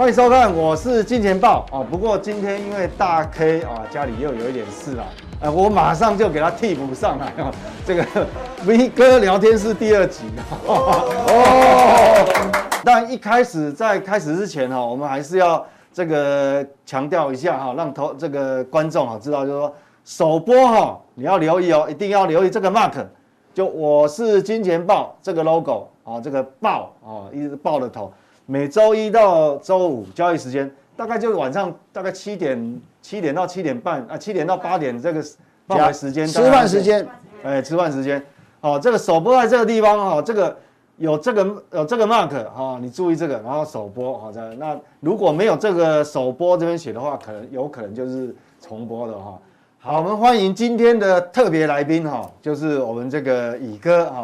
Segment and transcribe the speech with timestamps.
[0.00, 1.84] 欢迎收看，我是金钱豹啊。
[1.90, 5.04] 不过今天因为大 K 啊家里又有一点事了，
[5.42, 7.52] 呃，我马上就给他替补上来啊。
[7.84, 8.06] 这个
[8.64, 10.24] V 哥聊天室第二集
[10.66, 12.24] 哦。
[12.82, 19.74] 但一开始在开始之前哈，我们还是要这个强调一下哈，让投这个观众哈知道，就是说
[20.06, 23.04] 首播哈你要留意哦，一定要留意这个 mark，
[23.52, 28.10] 就我是金钱豹这个 logo 啊，这个豹啊，一直豹的头。
[28.50, 35.22] 每周一到周五交易时间，大概就是晚上大概七点七点到七点半啊，七点到八点这个
[35.68, 36.26] 范围时间。
[36.26, 37.06] 吃饭时间，
[37.44, 38.20] 哎，吃饭时间。
[38.60, 40.56] 好，这个首播在这个地方哈，这个
[40.96, 44.52] 有这个有这个 mark 哈，你注意这个，然后首播好的。
[44.56, 49.38] 那如果没有这个首播这边写的话，可能有可能就是重播的哈。
[49.78, 54.20] 好，我们欢迎今天的特别来宾哈，就是我们这个乙哥哈。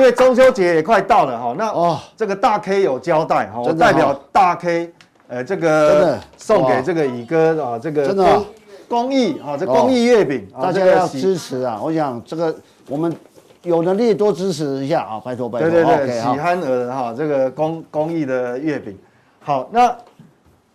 [0.00, 4.90] 因为中秋节也快到了哈，那哦，这个大 K 有交代哈，我代表大 K，
[5.28, 8.42] 呃，这个送给这个乙哥啊，这个真的
[8.88, 11.78] 公益啊，这公益月饼，大家要支持啊！
[11.82, 12.56] 我想这个
[12.88, 13.14] 我们
[13.62, 15.68] 有能力多支持一下啊，拜托拜托。
[15.68, 18.96] 对对对，喜憨儿哈，这个公公益的月饼。
[19.40, 19.94] 好，那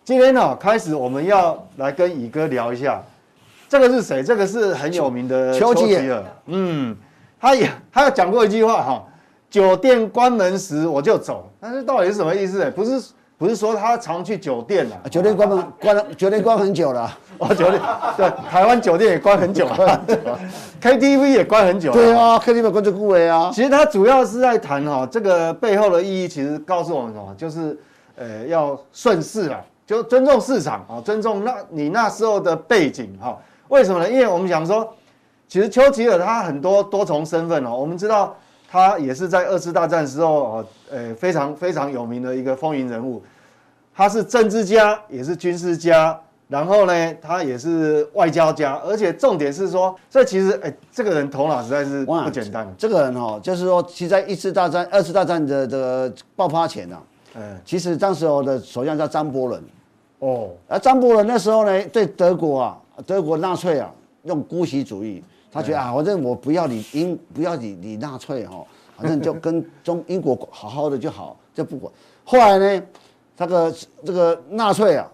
[0.04, 3.02] 今天呢，开始我们要来跟乙哥聊一下，
[3.68, 4.22] 这个是谁？
[4.22, 6.96] 这个是很有名的丘吉尔，嗯。
[7.38, 9.04] 他也，他有讲过一句话哈，
[9.50, 12.70] 酒店关门时我就走，但是到底是什么意思？
[12.72, 13.02] 不是，
[13.38, 17.82] 不是说他常去酒店啊，酒店关门关了，酒店关很久了， 哦，酒店
[18.18, 20.02] 对，台湾酒店也关很久了，
[20.82, 23.50] KTV 也关很久了，对啊，KTV 关这顾位啊。
[23.54, 27.34] 其实他主要是在谈哈，这个背后的意义，其实告诉我们什么？
[27.38, 27.78] 就是
[28.18, 33.38] 呃，要顺势啦，就尊重市场啊，尊重那你那时候的背景哈。
[33.70, 34.10] 为什么呢？
[34.10, 34.94] 因为我们想说。
[35.48, 38.36] 其实丘吉尔他很多多重身份哦，我们知道
[38.76, 43.24] 他也是在二次大战时候哦，呃非常非常有名的一个风云人物，
[43.96, 46.20] 他是政治家也是军事家，
[46.50, 52.68] 然后呢他也是外交家，而且重点是说，这其实哎这个人头脑实在是不简单。
[52.78, 56.98] 这个人哦，就是说，其实在一次大战、二次大战的这个爆发前呢，
[57.36, 59.64] 嗯，其实当时候的首相叫张伯伦，
[60.20, 63.90] 哦，而张伯伦那时候呢对德国啊，德国纳粹啊
[64.24, 65.24] 用姑息主义。
[65.56, 68.62] 他觉得啊，反正我不要你英，不要你你纳粹哈，
[68.98, 71.90] 反正就跟中英国好好的就好，就不管。
[72.26, 72.84] 后来呢，
[73.38, 73.74] 这个
[74.04, 75.10] 这个纳粹啊，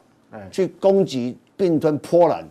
[0.49, 2.43] 去攻击并吞波兰，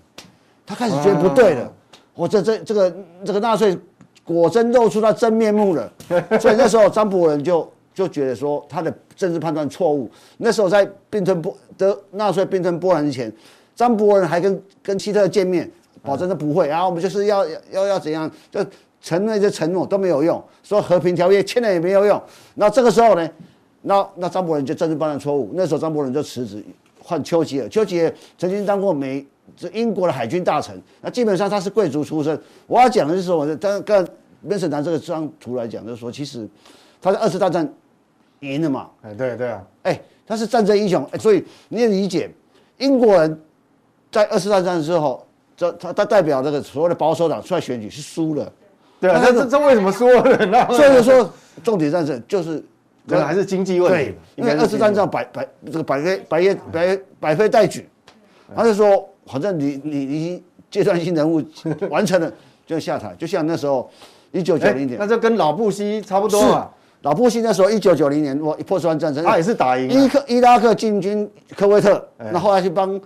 [0.64, 1.72] 他开始觉得不对了，
[2.14, 3.76] 我这这这个这个纳粹
[4.22, 5.92] 果真露出他真面目了。
[6.40, 10.08] 所以那时候张伯伦就就觉得说他的政治判断错误。
[10.36, 13.32] 那时候在并吞波德纳粹并吞波兰之前，
[13.74, 15.68] 张伯伦还跟跟希特勒见面。
[16.02, 18.64] 保证的不会，然后我们就是要要要怎样，就
[19.02, 22.22] 承诺这承诺都没有用，说和平条约签了也没有用。
[22.54, 23.30] 那这个时候呢，
[23.82, 26.62] 那那张伯伦就政治判断错误，那时候张伯伦就辞职，
[27.02, 27.68] 换丘吉尔。
[27.68, 32.38] 丘吉尔曾经当过美这英国的海军大臣，那基本上他是贵族出身。
[32.66, 34.06] 我要讲的就是说，我刚刚
[34.42, 36.46] 温森拿这个张图来讲，就是说其实
[37.00, 37.66] 他在二次大战
[38.40, 42.30] 赢了嘛，哎对对啊，哎他是战争英雄，哎所以你也理解
[42.76, 43.40] 英国人
[44.12, 45.26] 在二次大战的时候。
[45.60, 48.50] 这他他代表这个所谓的保守党出来选举是输了，
[48.98, 50.66] 对啊，这这这为什么输了呢？
[50.72, 51.30] 所以说
[51.62, 52.64] 重点战争就是，
[53.06, 54.06] 可能还是经济问题。
[54.06, 57.86] 对，因为二次战争百百这个百废百业百百废待举，
[58.56, 61.42] 他就说反正你你你阶段性人物
[61.90, 62.32] 完成了
[62.66, 63.90] 就下台，就像那时候
[64.32, 66.70] 一九九零年，那就跟老布希差不多嘛。
[67.02, 72.98] 老布希那时候一九九零年我一波斯湾战争，他也是打赢伊克伊拉克进军科威特，那后来去帮。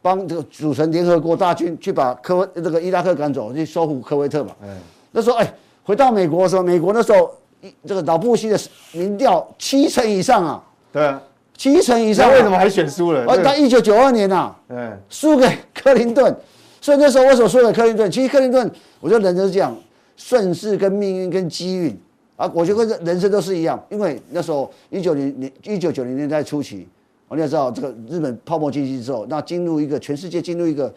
[0.00, 4.54] 帮这个组成联合国大军去把科威这个伊拉克赶走，去收复科威特嘛。
[4.62, 4.68] 嗯。
[5.10, 7.30] 那时候哎，回到美国的时候，美国那时候
[7.60, 8.58] 一这个老布希的
[8.92, 10.64] 民调七成以上啊。
[10.92, 11.20] 对啊。
[11.56, 12.28] 七成以上。
[12.28, 13.24] 那为什么还选输了？
[13.26, 14.54] 哦，他一九九二年呐。
[14.68, 14.96] 嗯。
[15.08, 16.34] 输给克林顿，
[16.80, 18.08] 所以那时候我所说的克林顿？
[18.10, 18.70] 其实克林顿，
[19.00, 19.76] 我觉得人就是这样，
[20.16, 21.98] 顺势跟命运跟机运
[22.36, 26.86] 啊，我觉得人人生都是一样，因为那时候一九零年一九九零年代初期。
[27.28, 30.92] 我们要知道，这个日本泡沫经济之后，那进入一个全世界进入一个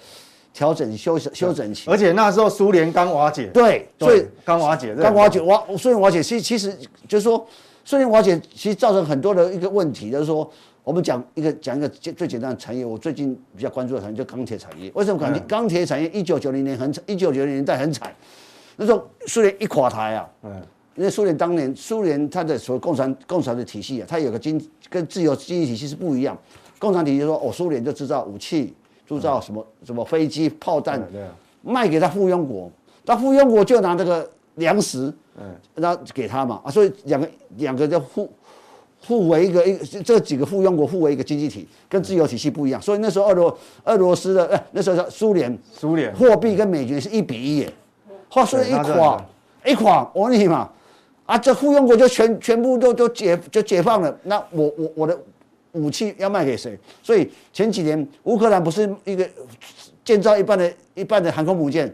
[0.54, 7.46] 调整修修整期，而且那时候苏联刚瓦解，对，所以刚瓦解，刚瓦解，瓦苏联瓦解，其实其实就是说，
[7.84, 10.50] 苏联瓦解其实造成很多的一个问题，就是说，
[10.84, 14.92] 我们讲一个讲一个最最简单的产业，我最近比较关注的产业就钢铁产业。
[14.96, 16.10] 为什么钢铁钢铁产业？
[16.10, 18.14] 一九九零年很惨，一九九零年代很惨，
[18.78, 20.62] 那时候苏联一垮台啊，嗯。
[20.96, 26.38] 因为苏联当年，苏联它的所谓共产共产的体系啊，它有个经跟自由经济体系是不一样。
[26.78, 28.74] 共产体系说，哦，苏联就制造武器，
[29.08, 31.02] 制造什么什么飞机、炮弹，
[31.62, 32.70] 卖给他附庸国，
[33.06, 38.30] 他附庸国就拿这个粮食，嗯，然后给他嘛啊，所以两个两个就互
[39.06, 42.82] 互为一个一这几个附庸国互为一个经济体，跟自由体系不一样。
[42.82, 47.74] 所以那时候俄罗俄罗斯的哎，那时候叫苏联，苏联货币跟美元是一比一耶。
[48.30, 49.24] 话说一垮
[49.66, 50.70] 一垮，我问你嘛，
[51.32, 55.18] 啊，这附庸国就全全部都都解就解放了，那我我我的
[55.72, 56.78] 武器要卖给谁？
[57.02, 59.26] 所以前几年乌克兰不是一个
[60.04, 61.90] 建造一半的一半的航空母舰，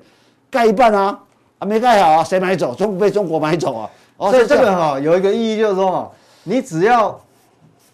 [0.49, 1.19] 盖一半啊，
[1.59, 2.73] 啊没盖好啊，谁买走？
[2.73, 3.89] 中被中国买走啊？
[4.17, 6.11] 哦，所以这个哈有一个意义就是说哈，
[6.43, 7.21] 你只要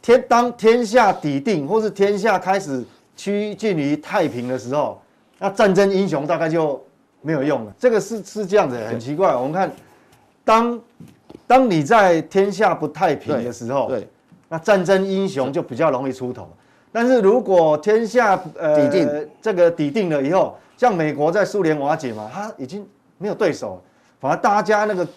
[0.01, 2.81] 天当天下底定，或是天下开始
[3.18, 5.01] 趋近于太平的时候，
[5.40, 6.81] 那战争英雄大概就
[7.22, 7.74] 没有用了。
[7.78, 9.36] 这个是是这样子，很奇怪。
[9.36, 9.69] 我们看，
[10.45, 10.80] 当
[11.45, 14.07] 当你在天下不太平的时候，对，
[14.50, 16.47] 那战争英雄就比较容易出头。
[16.91, 22.88] 但是如果天下呃底定这个底定了以后，像美国在苏联瓦解嘛，他已经
[23.18, 23.81] 没有对手了，
[24.19, 25.07] 反而大家那个。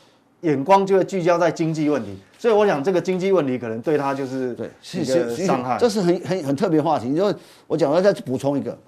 [0.43, 5.79] 眼光就会聚焦在经济问题，所以我想这个经济问题可能对他就是对是一个伤害。
[5.79, 7.09] 这是很很很特别话题。
[7.09, 7.35] 因为
[7.67, 8.79] 我讲，我要再补充一个，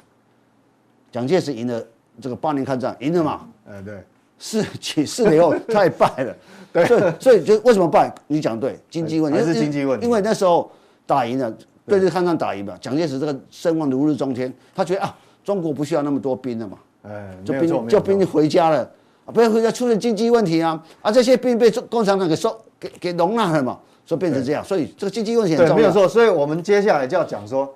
[1.11, 1.83] 蒋介石赢了
[2.21, 3.49] 这个八年抗战，赢了嘛？
[3.69, 4.05] 哎，对，
[4.39, 6.37] 是起事了以后 太败了，
[6.73, 6.87] 对，
[7.19, 8.13] 所以就为什么败？
[8.27, 10.07] 你讲对，经济问题还是经济问题。
[10.07, 10.71] 因为那时候
[11.07, 11.53] 打赢了，
[11.87, 18.91] 对日抗战打赢了，蒋介石这个声望如日中天，他觉得啊，中国不需要那么多兵了嘛，哎，就兵就兵回家了。
[19.31, 20.83] 不要回家出现经济问题啊！
[21.03, 24.65] 啊，这些兵被共产党给收、给给容纳了嘛，所以变成这样。
[24.65, 25.83] 所以这个经济问题很重要。
[25.83, 26.09] 对，没有错。
[26.09, 27.67] 所以我们接下来就要讲说，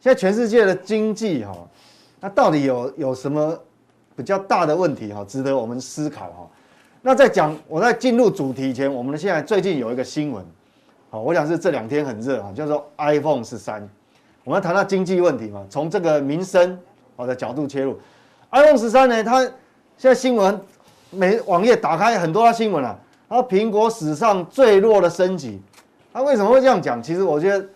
[0.00, 1.52] 现在全世界的经济哈，
[2.18, 3.54] 那到底有有什么
[4.16, 6.50] 比较大的问题哈，值得我们思考哈？
[7.04, 10.44] 那在讲我在进入主题前，我们现在最近有一个新闻，
[11.10, 13.86] 好，我想是这两天很热啊，叫做 iPhone 十三。
[14.44, 16.78] 我们要谈到经济问题嘛，从这个民生
[17.16, 17.98] 好的角度切入
[18.52, 19.52] ，iPhone 十三呢，它现
[19.98, 20.58] 在新闻。
[21.14, 25.60] 每网页打开很多的新闻啊，然后苹果史上最弱的升级，
[26.10, 27.02] 它为什么会这样讲？
[27.02, 27.66] 其实我觉得，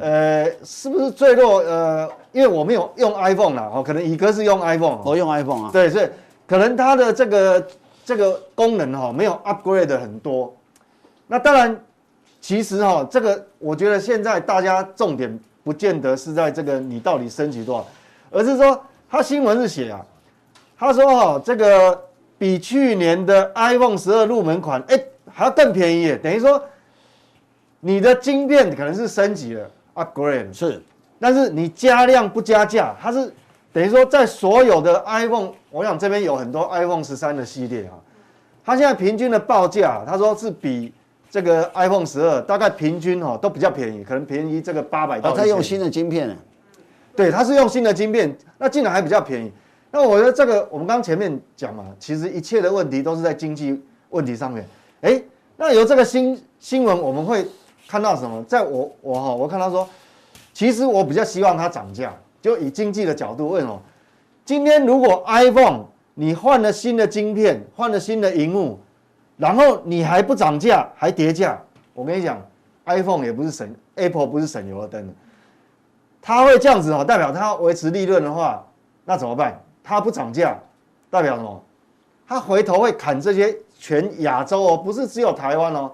[0.00, 1.60] 呃，是不是最弱？
[1.60, 6.08] 呃，因为我没有用 iPhone 啦，哦，可能乙哥是用 iPhone，我用 iPhone 啊，对，所以
[6.48, 7.64] 可能它的这个
[8.04, 10.54] 这个功能哈没有 upgrade 很多。
[11.26, 11.80] 那当然，
[12.40, 17.86] 其实哈这个我觉得现在大家重点不见得是在这个你到底升级多少，
[18.30, 18.80] 而是说
[19.10, 20.04] 他新闻是写啊，
[20.78, 22.00] 他说哈这个。
[22.36, 25.00] 比去年的 iPhone 十二入门款，哎，
[25.32, 26.60] 还要更便宜耶，等于说
[27.78, 30.82] 你的晶片可能是升级了，upgrade 是，
[31.20, 33.32] 但是你加量不加价，它是
[33.74, 37.98] 等于说在所有的 iPhone，我想这边有很多 iPhone 十三的系列啊，
[38.64, 40.94] 它现在平均的报价，他说是比
[41.28, 45.32] 这个 iPhone 十二大概平均哈都比较便宜，可能便宜这个八百到。
[45.32, 46.38] 它用新的晶片，
[47.16, 49.50] 对，它是用新的晶片，那竟然还比较便宜。
[49.90, 54.64] 那我觉得这个，我们刚前面讲嘛，其实一切的问题都是在经济问题上面。
[55.00, 55.20] 哎，
[55.56, 57.44] 那由这个新新闻，我们会
[57.88, 58.40] 看到什么？
[58.44, 59.88] 在我我哈，我看到说，
[60.52, 62.14] 其实我比较希望它涨价，
[62.44, 63.80] 就以经济的角度问哦，
[64.44, 68.78] 今天如果 iPhone 你换了新的晶片，换了新的萤幕，
[69.38, 71.58] 然后你还不涨价，还跌价，
[71.94, 72.38] 我跟你讲
[72.84, 75.14] ，iPhone 也不是省，Apple 不是省油的灯，
[76.20, 78.62] 它会这样子哦，代表它维持利润的话，
[79.06, 79.58] 那怎么办？
[79.82, 80.54] 它不涨价，
[81.08, 81.64] 代表什么？
[82.28, 85.90] 它回头会砍这些全亚洲哦，不是只有台湾哦，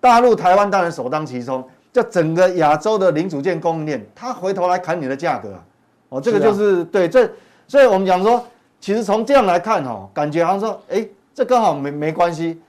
[0.00, 5.64] 大陆、台湾当然首当其冲，就整个亚洲的零组件供应链，它回头来砍你的价格啊！
[6.10, 7.30] 哦，这个就是，是、啊、对这，
[7.66, 8.44] 所以我们讲说，
[8.80, 12.60] 其实从这样来看哦，感觉好像说，哎，这刚好没没关系，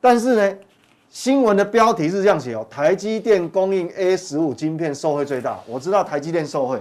[0.00, 0.56] 但是呢，
[1.08, 6.80] 新闻的标题是这样写哦，台积电供应 A 十五晶片受惠最大，我知道台积电受惠，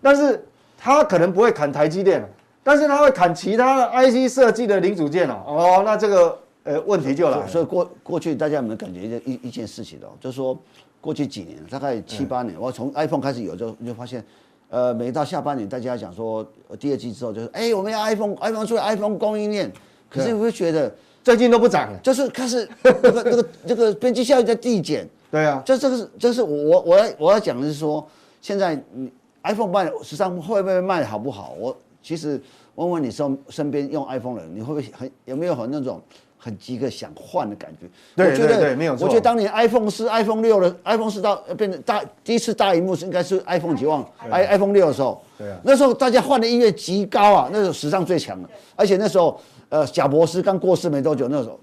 [0.00, 0.44] 但是。
[0.84, 2.28] 他可能不会砍台积电，
[2.60, 5.40] 但是他会砍其他的 IC 设计的零组件哦。
[5.46, 7.46] 哦，那这个呃问题就来了。
[7.46, 10.10] 所以过过去大家有没有感觉一件一一件事情哦？
[10.20, 10.58] 就是说
[11.02, 14.24] 过去几年，大概七八年，我从 iPhone 开始有就你就发现，
[14.70, 16.42] 呃，每到下半年大家讲说
[16.80, 19.70] 第二季之后就是，哎，我们要 iPhone，iPhone 出来 iPhone 供应链，
[20.08, 20.90] 可是你会觉得
[21.22, 25.06] 最近都不涨了，就是开始那个那个这个边际效益在递减。
[25.30, 28.06] 对啊，就这个是，就是我我要我要讲的是说，
[28.40, 29.12] 现在你。
[29.44, 31.52] iPhone 卖十三会不会卖好不好？
[31.58, 32.40] 我其实
[32.76, 36.00] 问问你身身边用 iPhone 的人，你会不会很有没有很那种
[36.44, 37.86] 很急个想换的感觉？
[38.16, 39.06] 对对对，没有错。
[39.06, 48.48] 我觉得当年 iPhone 四、iPhone 六的 iPhone 四到变成大第一次大荧幕是应该是 iPhone 几万 i iPhone 六的时候，对啊，那时候大家换的音乐极高啊，那时候史上最强的。
[48.74, 51.60] 而且那时候呃贾博士刚过世没多久，那时候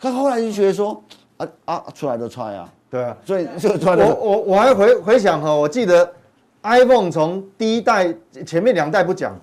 [0.00, 1.00] 他后来就觉得说
[1.36, 4.04] 啊啊出来都出来啊，对啊，所以就出来。
[4.04, 6.12] 我我我还回回想哈，我记得。
[6.60, 8.12] iPhone 从第一代
[8.44, 9.38] 前面两代不讲，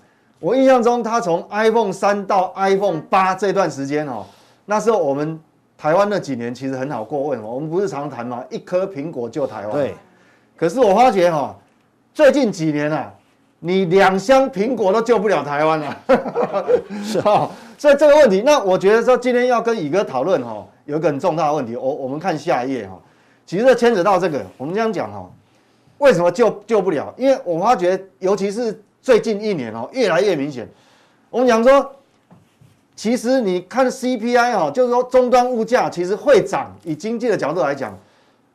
[0.45, 4.23] 我印象中它从 iPhone 三到 iPhone 八这段时间哦，
[4.65, 5.39] 那时候我们
[5.75, 7.51] 台湾那几年其实很好过，为什么？
[7.51, 8.43] 我们不是常谈吗？
[8.51, 9.71] 一颗苹果救台湾。
[9.71, 9.95] 对。
[10.55, 11.55] 可是我发觉哈，
[12.13, 13.11] 最近几年啊，
[13.57, 15.97] 你两箱苹果都救不了台湾了。
[17.03, 17.49] 是哈。
[17.75, 21.75] 所以这个问题，那我觉得说今天要跟宇哥讨论哈，有一个很重大的问题。
[21.75, 22.99] 我我们看下一页哈，
[23.47, 25.27] 其实牵扯到这个，我们这样讲哈，
[25.97, 27.11] 为什么救救不了？
[27.17, 30.67] 因为我发觉，尤其是最近一年哦，越来越明显。
[31.29, 31.95] 我们讲说，
[32.95, 37.95] 其实你看 CPI 哈，就是说终端物价其实会涨，以经济的角度来讲，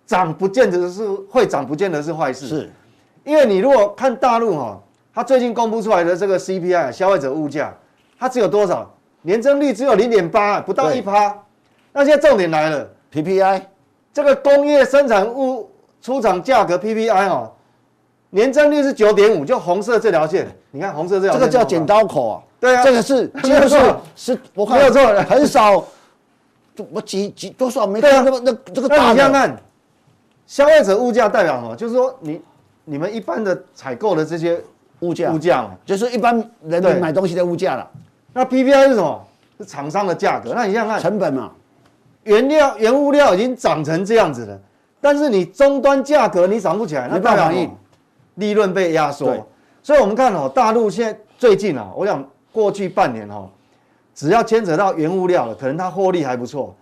[0.05, 2.49] 涨不见得是会涨，不见得是坏事。
[2.49, 2.73] 是，
[3.23, 4.83] 因为你如果看大陆哈，
[5.15, 7.73] 它最近公布出来的这个 CPI 消费者物价，
[8.19, 8.93] 它只有多少？
[9.23, 11.33] 年增率只有零点八，不到一趴。
[11.93, 13.63] 那现在重点来了，PPI
[14.13, 15.71] 这个工业生产物
[16.03, 17.53] 出厂价格 PPI 哦，
[18.31, 20.49] 年增率是九点五，就红色这条线。
[20.71, 22.43] 你看红色这条线，这个叫剪刀口啊。
[22.59, 23.81] 对啊，这个是几乎是
[24.15, 25.85] 是，我看没有错，很少，
[26.91, 28.97] 我几几多少没看那么那这个大。
[28.97, 29.57] 那你想看，
[30.47, 31.75] 消费者物价代表什么？
[31.75, 32.41] 就是说你
[32.85, 34.61] 你们一般的采购的这些
[35.01, 37.91] 物价物价嘛，就是一般人们买东西的物价了。
[38.33, 39.27] 那 PPI 是什么？
[39.59, 40.53] 是厂商的价格。
[40.55, 41.51] 那你想想看，成本嘛，
[42.25, 44.59] 原料、原物料已经涨成这样子了，
[45.01, 47.51] 但是你终端价格你涨不起来，那代表
[48.37, 49.47] 利润被压缩。
[49.83, 53.49] 所以，我们看哦，大陆现在最近啊，我想过去半年哦，
[54.15, 56.75] 只要牵扯到原物料了，可能它获利还不错。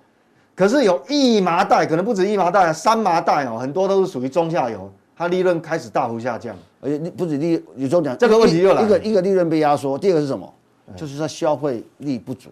[0.54, 6.54] 可是有一麻袋，可能不止一麻袋，三麻袋哦，很多都是属于中下游，它利润开始大幅下降。
[6.80, 10.52] 而且你不止利，你说讲这个问题又来了，一个一个利润被压缩，第二个是什么？
[10.96, 12.48] 就是它消费力不足，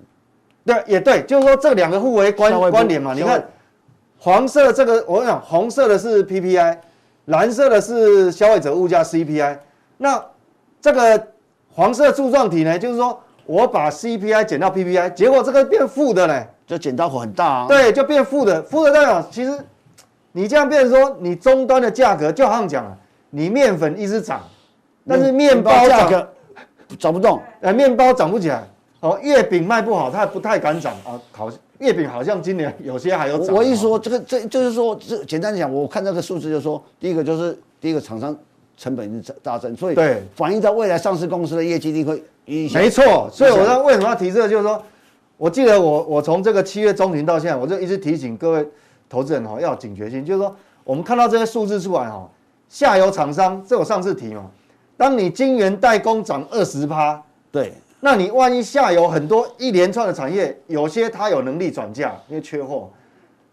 [0.62, 3.15] 对，也对，就是说这两个互为关关联嘛。
[3.15, 3.43] 你看，
[4.19, 6.76] 黄色这个，我想红色的是 PPI，
[7.26, 9.59] 蓝色的是消费者物价 CPI。
[9.99, 10.21] 那
[10.80, 11.28] 这个
[11.73, 17.66] 黄色柱状体呢，就是说我把 CPI 减到 PPI，结果这个变负的呢，就剪刀口很大啊。
[17.68, 19.56] 对，就变负的，负的代表其实
[20.33, 22.97] 你这样变成说，你终端的价格就好像讲了，
[23.30, 24.40] 你面粉一直涨，
[25.06, 26.28] 但是面包价格。
[27.00, 28.62] 涨不动，呃，面包涨不起来，
[29.00, 31.18] 哦，月饼卖不好，它不太敢涨啊。
[31.33, 33.54] 好，月饼好像今年有些还有涨。
[33.54, 38.37] 我一说这个，这就是说，这简单讲，我看这个数字就是说，第一个就是第一个厂商
[38.76, 42.80] 成本是大增，所以对反映到未来上市公司的业绩力会影响。
[42.80, 44.83] 没错，所以我说为什么要提这个，就是说，
[45.37, 48.68] 我记得我我从这个七月中旬到现在，我就一直提醒各位
[49.09, 50.54] 投资人哈，要警觉性，就是说，
[50.85, 52.28] 我们看到这些数字出来哈，
[52.68, 54.50] 下游厂商，这我上次提嘛。
[54.97, 57.75] 当你晶圆代工涨二十趴，对，
[58.07, 62.89] 那你万一下游很多一连串的产业，有些它有能力转嫁，因为缺货；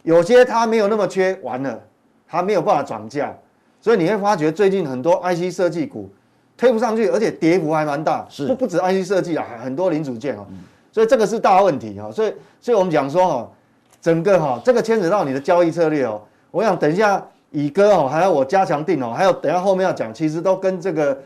[0.04, 1.82] 有些它没有那么缺，完了，
[2.28, 3.36] 它没有办法转嫁，
[3.82, 6.08] 所以你会发觉最近很多 IC 设计股
[6.56, 8.46] 推不上去，而且跌幅还蛮大，是。
[8.46, 10.46] 不不止 IC 设计啊，很多零组件哦，
[10.92, 12.32] 所以这个是大问题哈，所以
[12.62, 13.52] 所以我们讲说哈，
[14.00, 21.18] 整个哈这个牵扯到你的交易策略哦，我想等一下乙哥哦，还有我加强定哦，还有等一下后面要讲，其实都跟这个。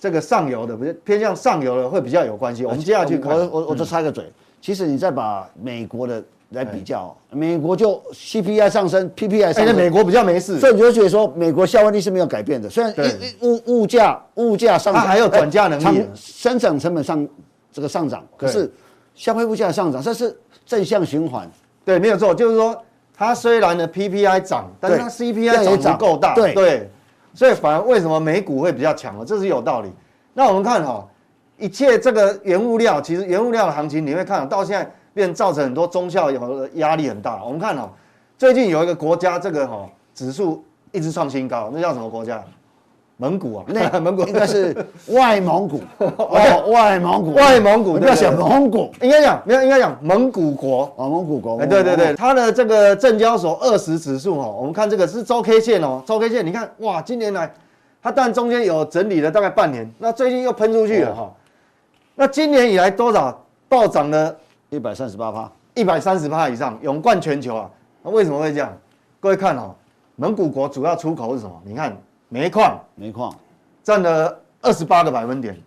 [0.00, 2.64] 这个上游的不是偏向上游的会比较有关系。
[2.64, 12.70] 我们接下去看，我我我再插个嘴，嗯、其实你再把美国的来比较，欸、美国就 CPI 上升，PPI 上升，美国比较没事，所以你就觉得说美国消费力是没有改变的。
[12.70, 12.94] 虽然
[13.42, 17.28] 物物价物价上涨，它还有转嫁能力，欸、生产成本上
[17.70, 18.72] 这个上涨，可是
[19.14, 21.46] 消费物价上涨，这是正向循环。
[21.84, 22.74] 对，没有错，就是说
[23.14, 25.98] 它虽然呢 PPI 涨，但是它 CPI 涨。
[25.98, 26.54] 不够大，对。
[26.54, 26.90] 对
[27.34, 29.24] 所以反而为什么美股会比较强呢？
[29.24, 29.90] 这是有道理。
[30.34, 31.06] 那我们看哈，
[31.56, 37.42] 一切这个原物料，其实原物料的行情你会看到现在变造成很多中小有压力很大。
[37.44, 37.90] 我们看哈，
[38.38, 42.42] 最近有一个国家这个哈指数一直创新高，那叫什么国家？
[43.20, 44.74] 蒙古啊，那 蒙古应该是
[45.12, 45.82] 外蒙古
[46.16, 51.58] 哦，外蒙古，外蒙古，不要想蒙古，应该讲没有，应该讲蒙古国啊，蒙古国。
[51.58, 57.52] 哎，对对对，它的这个证交所二十指数哦，我们看这个是周 K 线哦，周 K 线，你看哇，今年来
[58.02, 61.30] 它当然中间有整理了大概半年，那最近又喷出去了哈。
[62.14, 64.34] 那今年以来多少暴涨了？
[64.70, 67.70] 一百三十八趴，一百三十趴以上，勇冠全球啊。
[68.02, 68.72] 那为什么会这样？
[69.20, 69.74] 各位看哦，
[70.16, 71.52] 蒙古国主要出口是什么？
[71.66, 71.94] 你看。
[72.30, 73.30] 煤矿，煤矿。
[73.82, 75.58] 占了二十八个百分点，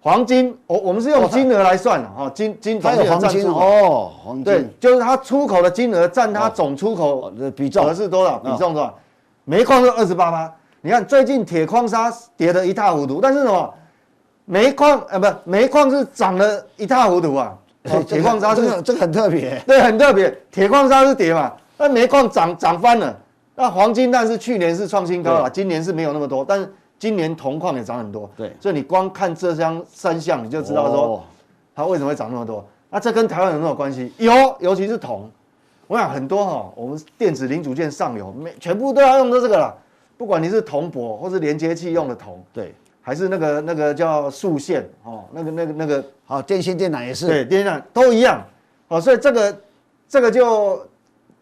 [0.00, 4.44] 黄金，我我们是用金额来算的哈，金金总黄金哦，黄金。
[4.44, 7.94] 对，就是它出口的金额占它总出口的比重。
[7.94, 8.38] 是多少？
[8.38, 8.94] 比重多少？
[9.44, 13.74] 煤矿是二十八趴，你看最近铁矿砂跌得一塌糊涂，但是什么？
[14.46, 17.52] 煤矿呃不，煤矿是涨得一塌糊涂啊，
[18.06, 23.14] 铁矿砂这个这个很特别，对，很特别，铁矿砂是跌嘛，但煤矿涨涨翻了。
[23.60, 28.30] 那黄金，但是去年是创新高了，今年是没有那么多，但是今年铜矿也涨很多。
[28.34, 31.22] 对，所以你光看这张三项，你就知道说
[31.74, 32.64] 它为什么会涨那么多。
[32.88, 34.10] 那这跟台湾有没有关系？
[34.16, 35.30] 有，尤其是铜，
[35.86, 39.76] 我想很多哈，我们电子零组件上游，每全部都要用到这个了。
[40.16, 48.42] 不管你是铜箔或是连接器用的铜，对，还是那个那个叫束线哦，那个那个那个，好，电信电缆也是，对，电缆都一样。
[48.88, 49.60] 哦，所以这个
[50.08, 50.84] 这个就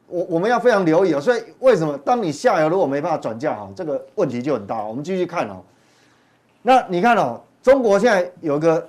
[0.09, 1.21] 我我们要非常留意哦。
[1.21, 4.85] 所以为什么当你下游如果没办法转嫁哈，这个问题就很大。
[4.85, 5.63] 我们继续看哦。
[6.63, 8.87] 那你看哦，中国现在有一个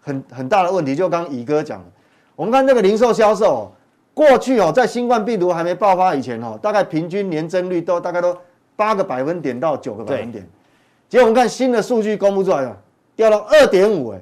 [0.00, 1.84] 很很大的问题，就刚刚乙哥讲的，
[2.34, 3.72] 我们看这个零售销售，
[4.12, 8.36] 过去哦，在新冠病毒还没爆发以前哦，大概平均年增率都大概都
[8.74, 10.46] 八个百分点到九个百分点，
[11.08, 12.76] 结果我们看新的数据公布出来了，
[13.14, 14.20] 掉到二点五哎，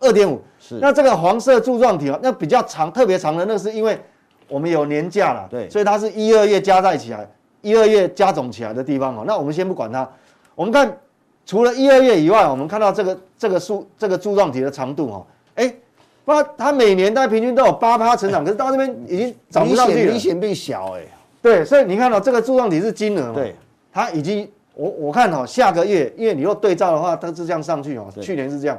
[0.00, 0.40] 二点五。
[0.58, 0.78] 是。
[0.80, 4.00] 那这个黄色柱状体哦，那比较长，特别长的那是因为
[4.50, 7.26] 我们有年假了，对，所以它是一二月加在起来，
[7.62, 9.24] 一二月加总起来的地方哦。
[9.26, 10.06] 那我们先不管它，
[10.54, 10.94] 我们看。
[11.46, 15.26] 除了一二月以外，我们看到这个这个柱这个柱状体的长度哈，
[15.56, 15.74] 哎，
[16.24, 21.02] 它它每年大概平均都有八趴成长，可是到这边已经涨不上去了，明显变小哎。
[21.42, 23.34] 对，所以你看到这个柱状体是金额嘛？
[23.34, 23.56] 对，
[23.92, 28.78] 它已经我我看哈，下个月因为你若对照的话，它是这样上去哦，去年是这样，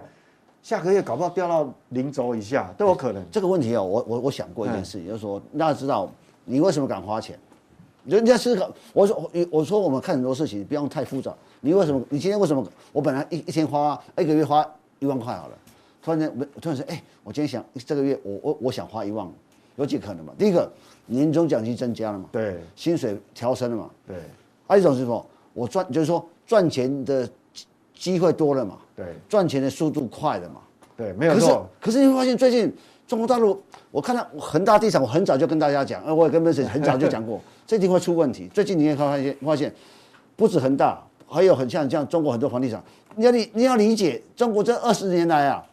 [0.63, 3.24] 下个月搞不好掉到零轴以下都有可能。
[3.32, 6.10] 这个问题哦，我我我想过一件事情，就是说大家知道
[6.46, 7.38] 你为什么敢花钱？
[8.06, 11.34] 人家思考，我说我我说我们看很多事情不用太复杂。
[11.60, 12.01] 你为什么？
[12.10, 12.65] 你今天为什么？
[12.91, 14.65] 我本来一一天花一个月花
[15.00, 15.58] 一万块好了，
[16.01, 19.27] 突然间我突然说哎，我今天想这个月我我我想花一万，
[19.75, 20.34] 有几可能嘛？
[20.38, 20.72] 第一个
[21.06, 22.25] 年终奖金增加了嘛？
[22.32, 23.89] 对，薪水调升了嘛？
[24.08, 24.18] 对，
[24.68, 25.24] 还有一种是什么？
[25.53, 27.30] 我赚就是说赚钱的
[27.94, 28.80] 机会多了嘛？
[29.03, 30.62] 对，赚钱的速度快的嘛？
[30.96, 31.67] 对，没有错。
[31.79, 32.74] 可是你会发现最近
[33.08, 38.49] 中国大陆，我看到恒大地产，我很早就跟大家讲，呃，我也跟梅 s 很早就讲过，这地方会出问题。
[38.54, 39.73] 最近你也发现发现，
[40.36, 41.02] 不止恒大。
[41.34, 42.84] 还有很像这样，中国很多房地产，
[43.15, 45.63] 你要理你要理解，中国这二十年来啊，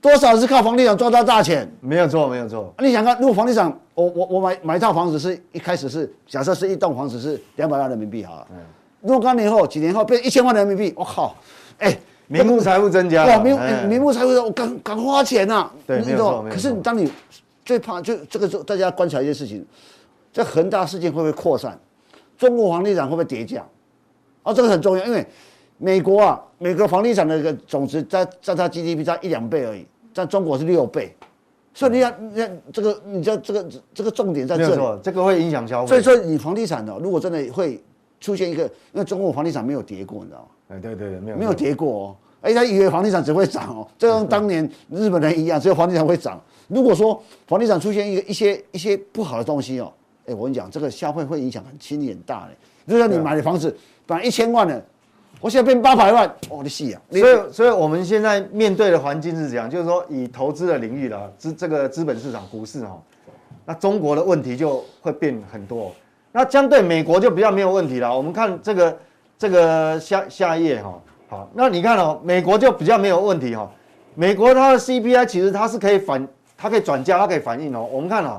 [0.00, 1.68] 多少是靠房地产赚到大钱？
[1.80, 2.72] 没有错，没有错。
[2.78, 8.58] 你想看，如果房地产，我我我买买一套房子是一开始是假设是一栋房子是两百万人民币好了，嗯，
[9.00, 11.34] 若干年后几年后变一千万人民币，我靠，
[11.78, 11.98] 哎，
[12.32, 13.54] 名目财富增加，哇，名
[13.88, 17.12] 名目财富，我敢敢花钱呐，对，没错，可是你当你
[17.62, 19.64] 最怕就这个时候，大家观察一件事情，
[20.32, 21.78] 这恒大事件会不会扩散？
[22.38, 23.62] 中国房地产会不会跌价？
[24.44, 25.24] 哦，这个很重要，因为
[25.76, 31.14] 美国啊，美国房地产的一个总值在占它 GDP 在一两倍而已，在中国是六倍，
[31.74, 35.88] 所以你要你要这个，你知道这个这个重点在这里，这个会影响消费。
[35.88, 37.78] 所以说你房地产的，如果真的会
[38.20, 40.46] 出现一个，因为中国房地产没有跌过，你知道吗？
[40.68, 46.38] 哎，对对对，没有没有跌过哦，哎，他以为房地产只会涨哦，就跟当年日本人一样，只有房地产会涨。
[46.68, 49.90] 如果说房地产出现一个一些一些不好的东西哦，
[50.26, 52.56] 哎，我跟你讲，这个消费会影响很轻很大嘞。
[52.86, 53.74] 就像你买的房子。
[54.04, 54.84] 本来一千万的，
[55.40, 57.00] 我现在变八百万，我的戏啊！
[57.08, 63.00] 所以，所以我们现在面对的环境是这样，就是说，以投资的领域了，资这个资本市场、股市哈，
[63.64, 65.92] 那中国的问题就会变很多。
[66.32, 68.14] 那相对美国就比较没有问题了。
[68.14, 68.98] 我们看这个
[69.38, 71.00] 这个下下一页哈，
[71.32, 73.66] 好，那你看哦，美国就比较没有问题哈。
[74.14, 77.88] 美国它的 CPI 其实它是可以反，它可以转嫁，它可以反映哦。
[77.90, 78.38] 我们看哦，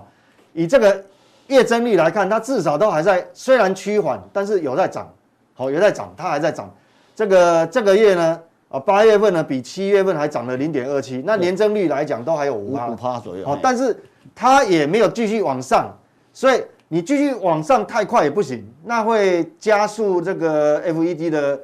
[0.54, 1.04] 以这个
[1.48, 5.12] 月增率来看，它至少都还在，虽然趋缓，但是有在涨。
[5.56, 6.72] 好，有在涨，它还在涨。
[7.16, 13.44] 这个这个月呢，啊，八月份呢比七月份还涨了零点二七，那年增率来讲都还有五趴五趴左右。
[13.44, 13.98] 好，但是
[14.36, 15.92] 它也没有继续往上，
[16.32, 21.60] 所以你继续往上太快也不行，那会加速这个 FED 的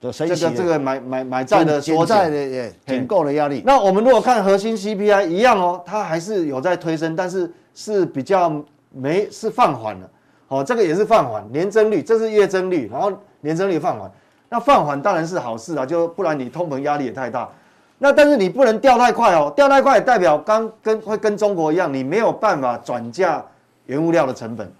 [0.00, 3.62] 这个这个买买买债的缩债的减购的压力。
[3.66, 8.52] 那我们如果看核心 CPI 一样哦，它还是有在推升，但是是比较
[8.90, 10.10] 没是放缓了。
[10.48, 13.12] 哦，这个也是放缓，年增率这是月增率，然后。
[13.42, 14.12] 年增率放缓，
[14.50, 17.48] 那放缓当然是好事啊，就不然你通膨压力也太大。
[17.96, 23.42] 那但是你不能掉太快哦，掉太快代表刚跟会跟中国一样，你没有办法转嫁
[23.86, 24.70] 原物料的成本。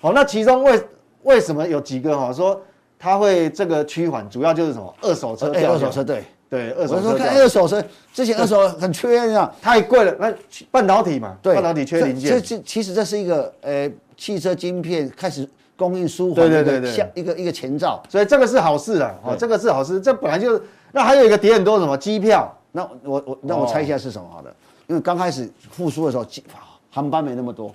[0.00, 0.82] 好，那其中为
[1.22, 2.60] 为什么有几个哈说
[2.98, 4.94] 它会这个趋缓，主要就是什么？
[5.02, 6.24] 二手车掉，二手车对。
[6.50, 6.96] 对二手车。
[6.96, 10.14] 我说看二手车，之前二手很缺啊，太贵了。
[10.18, 10.34] 那
[10.70, 12.30] 半导体嘛，对，半导体缺零件。
[12.30, 15.48] 这这其实这是一个呃汽车晶片开始。
[15.78, 20.60] 供应舒缓，对对对对，像一个一个前兆，所以这个是好事啊，哦，这个是好事，这本来就是。
[20.90, 21.96] 那还有一个跌很多什么？
[21.96, 24.52] 机票，那我我那我猜一下是什么好的，
[24.88, 26.42] 因为刚开始复苏的时候机
[26.90, 27.72] 航班没那么多，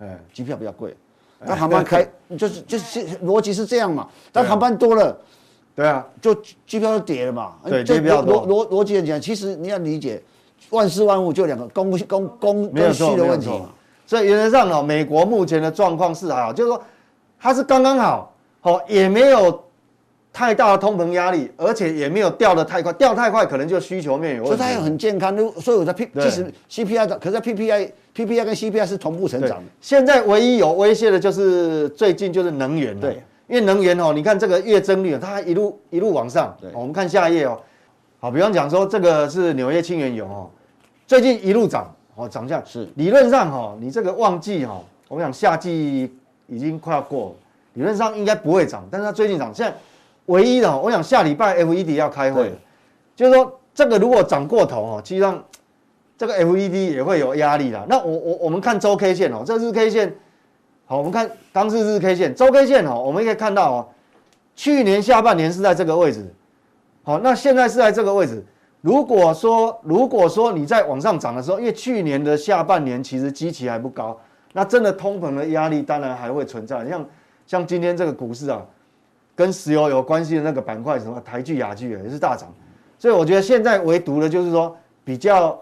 [0.00, 0.94] 嗯，机票比较贵，
[1.44, 2.06] 那航班开
[2.38, 5.16] 就是就是逻辑是这样嘛，但航班多了，
[5.74, 6.34] 对啊，就
[6.66, 8.46] 机票就跌了嘛，对，机票逻。
[8.46, 10.22] 逻逻辑很简单，其实你要理解，
[10.70, 13.70] 万事万物就两个供供供跟需的问题嘛，
[14.06, 16.82] 所以原则上哦，美国目前的状况是还好，就是说。
[17.44, 19.64] 它是刚刚好，好也没有
[20.32, 24.56] 太大的通膨压力，而且也没有掉的太快，掉太快可能就需求面有问题。
[24.56, 29.64] 所以它也很健康，所以我在 P 其实 CPI 的，可是 PPI PPI 跟 CPI 是同步成长的。
[29.82, 36.56] 现在唯一有威胁的就是最近就是能源了，对，因为能源哦，你看这个月增率，它还一路一路往上。
[36.58, 37.60] 对，我们看下一页哦，
[38.18, 40.48] 好，比方讲说这个是纽约轻原油哦，
[41.06, 42.62] 最近一路涨，哦，涨价。
[42.64, 42.88] 是。
[42.94, 46.10] 理论上哈，你这个旺季哈，我们讲夏季
[46.46, 47.34] 已经快要过了，
[47.74, 49.76] 理论上应该不会涨，但是它最近涨，现在。
[50.26, 52.52] 唯一的，我想下礼拜 FED 要开会，
[53.16, 55.42] 就是说这个如果涨过头哦，实际上
[56.16, 57.84] 这个 FED 也会有压力啦。
[57.88, 60.14] 那我我我们看周 K 线哦，这日 K 线，
[60.86, 63.88] 好，我们看当日日 K 线，周 K 线哦，我们可以看到哦，
[64.54, 66.32] 去年下半年是在这个位置，
[67.02, 68.44] 好，那现在是在这个位置。
[68.80, 74.16] 如果说如果说你在往上涨的时候，因为去年的下半年其实基期还不高，
[74.52, 76.88] 那真的通膨的压力当然还会存在。
[76.88, 77.06] 像
[77.46, 78.64] 像今天这个股市啊。
[79.34, 82.52] 跟石油有关系的那个板块，什么台剧、雅剧也是大涨，
[82.98, 85.58] 所以我觉得现在唯独的就是说比较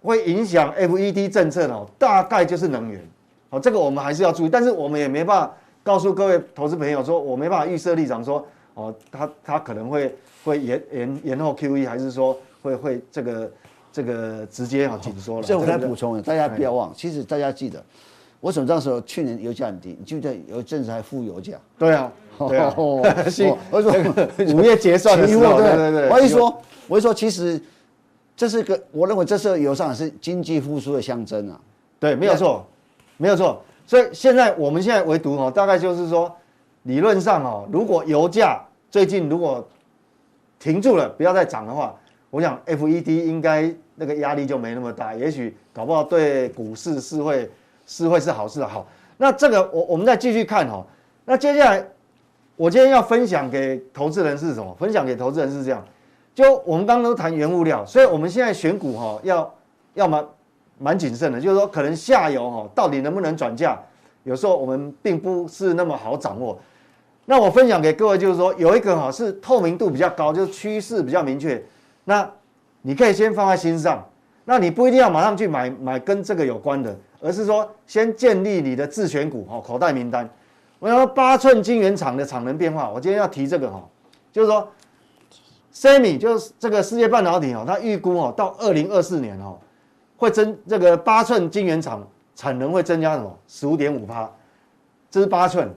[0.00, 3.02] 会影响 FED 政策的，大概就是能源，
[3.50, 10.14] 好，这个我们还是要注意，但是我们也没办法告诉各位投资朋友说，我没办法预设立场说，哦，他他可能会
[10.44, 13.50] 会延延延后 QE，还是说会会这个
[13.92, 15.42] 这个直接啊紧缩了。
[15.42, 17.84] 所以我来补充，大家不要忘，其实大家记得，
[18.38, 19.96] 我什么这时候去年油价很低？
[19.98, 21.54] 你记得有一阵子还负油价？
[21.76, 22.10] 对啊。
[22.46, 23.92] 对啊， 我说
[24.54, 27.60] 五月结算的时候，对对对，我一说，我一说，其实
[28.36, 31.58] 这是个，我认为这是油上是经济复苏的象征啊。
[31.98, 32.64] 对，没有错，
[33.16, 33.60] 没有错。
[33.86, 36.30] 所以现在我们现在唯独哦，大概就是说，
[36.84, 39.66] 理论上哦，如果油价最近如果
[40.60, 41.94] 停住了，不要再涨的话，
[42.30, 47.50] 我想 FED 应该那个压力就没那么大，也许搞不好对股市是会
[47.86, 48.68] 是会是好事的。
[48.68, 50.86] 好，那这个我我们再继续看哈，
[51.24, 51.84] 那接下来。
[52.58, 54.74] 我今天要分享给投资人是什么？
[54.74, 55.82] 分享给投资人是这样，
[56.34, 59.54] 就我们刚刚都谈原物料，所以我们现在选股哈，要
[59.94, 60.26] 要蛮
[60.76, 63.80] 蛮谨慎的，就是说可能下游哈到底能不能转价，
[64.24, 66.58] 有时候我们并不是那么好掌握。
[67.26, 71.62] 那我分享给各位就是说，有一个哈是透明度比较高，就是趋势比较明确，
[72.06, 72.28] 那
[72.82, 74.04] 你可以先放在心上，
[74.44, 80.28] 那你不一定要马上去买买跟这个有关的，而是说先建立你的自选股哈口袋名单。
[80.78, 83.82] 我要八寸晶圆厂的产能变化，我今天要提这个哈，
[84.30, 84.68] 就是说
[85.74, 89.58] ，Semi 就是这个世界半导体哦，它预估哦到二零二四年哦，
[90.16, 94.30] 会增这个八寸晶圆厂产能会增加什么十五点五趴，
[95.10, 95.68] 这是八寸，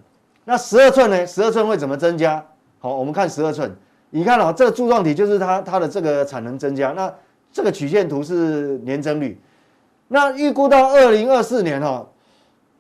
[0.46, 1.26] 那十二寸呢？
[1.26, 2.46] 十二寸会怎么增加？
[2.78, 3.76] 好，我们看十二寸，
[4.12, 7.12] 你看哦，这个柱状体就是它它的这个产能增加，那
[7.52, 9.42] 这个曲线图是年增率，
[10.10, 12.08] 那预估到二零二四年哈。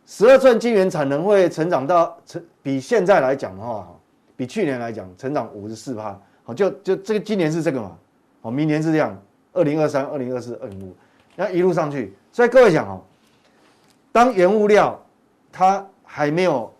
[0.05, 3.87] 十二寸晶圆产能会成长到成比现在来讲的话，
[4.35, 7.97] 比去年来讲成长五十四趴，好，就就这个今年是这个嘛，
[8.41, 9.17] 好，明年是这样，
[9.53, 10.93] 二零二三、二零二四、二零五，
[11.35, 13.01] 那一路上去，所以各位讲哦，
[14.11, 15.01] 当原物料
[15.51, 16.73] 它还没有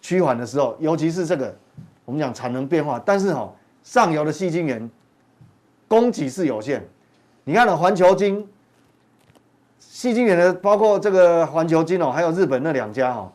[0.00, 1.54] 趋缓的时候，尤其是这个
[2.04, 4.90] 我们讲产能变化，但是哈上游的细晶圆
[5.86, 6.82] 供给是有限，
[7.44, 8.48] 你看了环球晶。
[9.96, 13.32] 矽晶圆的，包括这个环球金哦，还有日本那两家哈，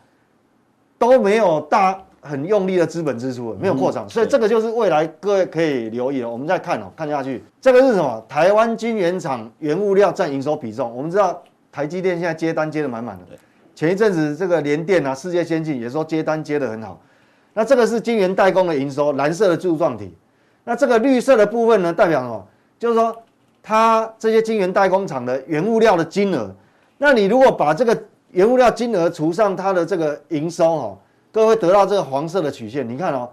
[1.00, 6.30] 都没有大很用力的资本支出，没有扩厂，所以这个就是未来各位可以留意了。
[6.30, 8.24] 我们再看哦，看下去，这个是什么？
[8.30, 10.96] 台湾晶圆厂原物料占营收比重。
[10.96, 13.26] 我们知道台积电现在接单接的满满的，
[13.74, 17.02] 前一阵子这个联电啊、世界先进也说接单接的很好。
[17.56, 20.16] 那这个是晶圆代工的营收，蓝色的柱状体。
[20.64, 22.48] 那这个绿色的部分呢，代表什么？
[22.78, 23.18] 就是说。
[23.64, 26.50] 它这些晶圆代工厂的原物料的金额，
[26.98, 27.96] 那你如果把这个
[28.32, 30.98] 原物料金额除上它的这个营收哦，
[31.32, 33.30] 各位得到这个黄色的曲线，你看哦，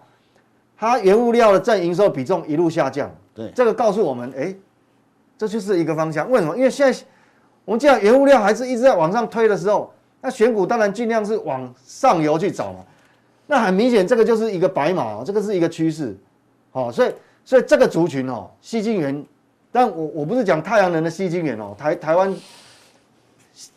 [0.76, 4.54] 它原物料的占营收比重一路下降，对，这个告诉我们，哎，
[5.38, 6.30] 这就是一个方向。
[6.30, 6.54] 为什么？
[6.56, 6.98] 因为现在
[7.64, 12.80] 我们既然原物料还是一直在往上推的时候，那选股当然尽量是往上游去找嘛。
[13.46, 16.14] 那很明显，这个就是一个白马，这个是一个趋势，
[16.72, 17.12] 哦，所以
[17.46, 19.24] 所以这个族群哦，矽晶圆。
[19.70, 22.34] 但我我不是讲太阳能的吸晶圆哦，台台湾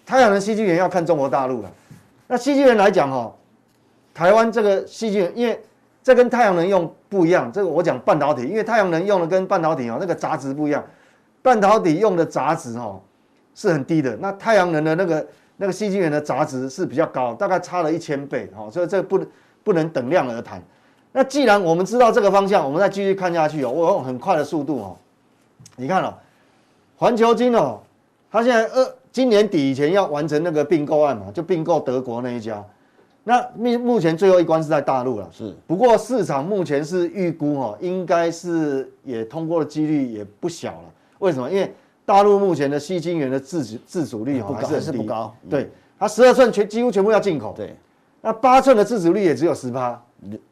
[0.05, 1.71] 太阳能吸晶圆要看中国大陆了。
[2.27, 3.33] 那吸晶圆来讲哈，
[4.13, 5.61] 台湾这个吸晶圆，因为
[6.01, 7.51] 这跟太阳能用不一样。
[7.51, 10.83] 这个我讲半导体，因为太阳能用的跟半导体哦那个杂质不一样，
[11.41, 13.01] 半导体用的杂质哦
[13.53, 15.27] 是很低的，那太阳能的那个
[15.57, 19.19] 那个吸晶圆的杂质是比较高，大概差了一千倍哈，所以这个不
[19.63, 20.61] 不能等量而谈。
[21.11, 24.97] 那既然我们知道这个方向，我们再继续看下去哦，我用很快的速度哦。
[25.81, 26.13] 你看哦，
[26.95, 27.79] 环球金哦，
[28.31, 32.63] 它现在二今年底以前要完成那个并购案嘛，就并购德国那一家。
[33.23, 35.55] 那目目前最后一关是在大陆了，是。
[35.65, 40.93] 不过市场目前是预估哈，应该是也通过的几率也不小了。
[41.17, 41.49] 为什么？
[41.49, 41.73] 因为
[42.05, 47.75] 大陆目前的矽晶圆的自主自主率哈还是不高，对，它十二寸全几乎全部要进口，对。
[48.21, 49.99] 那八寸的自主率也只有十八，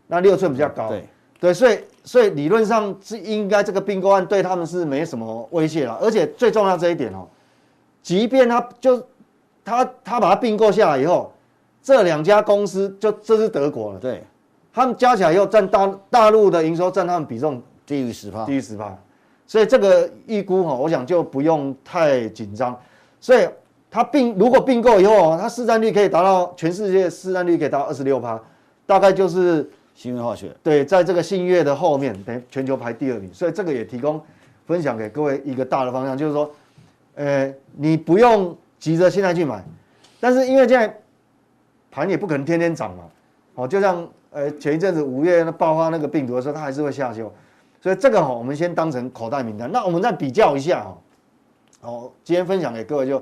[0.07, 1.05] 那六寸比较高，对
[1.39, 7.27] 对，所以所以理论上是应该这个并购案对他们是没什么威胁了，而且最重要这一点哦，
[8.03, 9.01] 即便他就
[9.63, 11.31] 他他把它并购下来以后。
[11.81, 14.21] 这两家公司就这是德国了，对，
[14.73, 18.95] 他们加起来以后占大大陆的营收占他们比重低于十趴，低于十趴，
[19.47, 22.77] 所以这个预估哈，我想就不用太紧张。
[23.21, 23.47] 所以
[23.89, 28.39] 它并如果并购以后，它市占率可以达到全世界市占率可以达到二十六趴，
[28.85, 29.67] 大概就是
[29.99, 33.33] 信越化学对，在这个信越的后面，等全球排第二名。
[33.33, 34.21] 所以这个也提供
[34.65, 36.49] 分享给各位一个大的方向，就是说，
[37.15, 39.63] 呃，你不用急着现在去买，
[40.19, 40.95] 但是因为现在。
[41.91, 43.03] 盘也不可能天天涨嘛，
[43.55, 47.33] 哦，就像呃前一阵子五月那爆发那个病毒的时候，它还是会下修，
[47.81, 49.69] 所以这个哈我们先当成口袋名单。
[49.71, 50.97] 那我们再比较一下哈，
[51.81, 53.19] 哦，今天分享给各位就，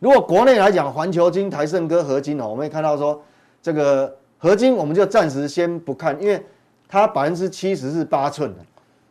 [0.00, 3.22] 如果国内来讲，环球金、台胜科、合金哦，我们也看到说
[3.62, 6.42] 这个合金我们就暂时先不看，因为
[6.88, 8.58] 它百分之七十是八寸的，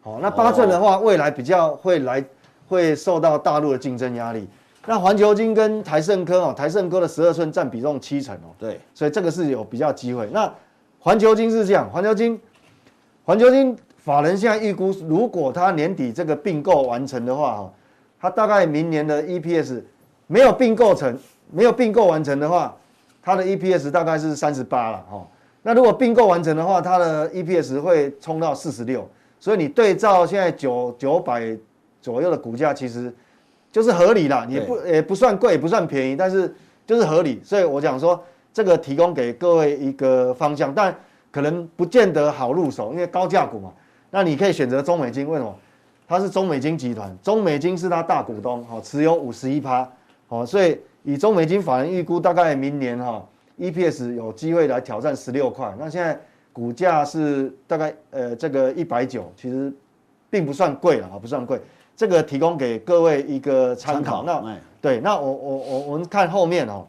[0.02, 2.22] 好，那八寸的话未来比较会来
[2.68, 4.48] 会受到大陆的竞争压力。
[4.88, 10.28] 那环球金跟台盛科哦，台盛科的十二寸占比重七成哦，对，所以这个是有比较机会。
[10.34, 10.52] 那
[10.98, 12.42] 环球金是这样，环球金，
[13.24, 17.74] 环球金法人现在预估，如果它年底这个并购完成的话哈，
[18.20, 19.84] 它大概明年的 EPS
[20.26, 21.16] 没有并购成，
[21.52, 22.76] 没有并购完成的话，
[23.22, 25.28] 它的 EPS 大概是三十八了哈。
[25.62, 29.08] 那如果并购完成的话，它的 EPS 会冲到四十六，
[29.40, 31.58] 所以你对照现在九九百
[32.02, 33.14] 左右的股价，其实。
[33.72, 36.52] 就是合理啦，也不也不算贵，也不算便宜，但是
[36.88, 37.40] 就是合理。
[37.44, 38.20] 所以我讲说，
[38.52, 40.94] 这个提供给各位一个方向，但
[41.30, 43.72] 可能不见得好入手，因为高价股嘛。
[44.10, 45.56] 那你可以选择中美金，为什么？
[46.08, 49.88] 它是中美金集团，中美金是它大股东，哈，持有五十一趴，
[50.28, 53.26] 好，所以以中美金法人预估，大概明年哈
[53.58, 55.74] EPS 有机会来挑战十六块。
[55.80, 56.20] 那现在
[56.52, 59.72] 股价是大概呃这个一百九，其实
[60.30, 61.60] 并不算贵了啊，不算贵。
[61.96, 64.24] 这个提供给各位一个参考。
[64.24, 66.86] 那对，那我我我我们看后面哦。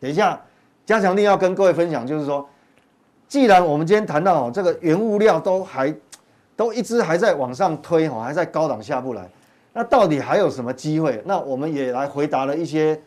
[0.00, 0.40] 等一下，
[0.84, 2.46] 加强力要跟各位分享，就是说，
[3.28, 5.94] 既然我们今天谈到哦，这个原物料都还
[6.56, 9.26] 都一直还在往上推哦，还在高档下不来，
[9.72, 11.22] 那到底还有什么机会？
[11.24, 13.00] 那我们也来回答了一些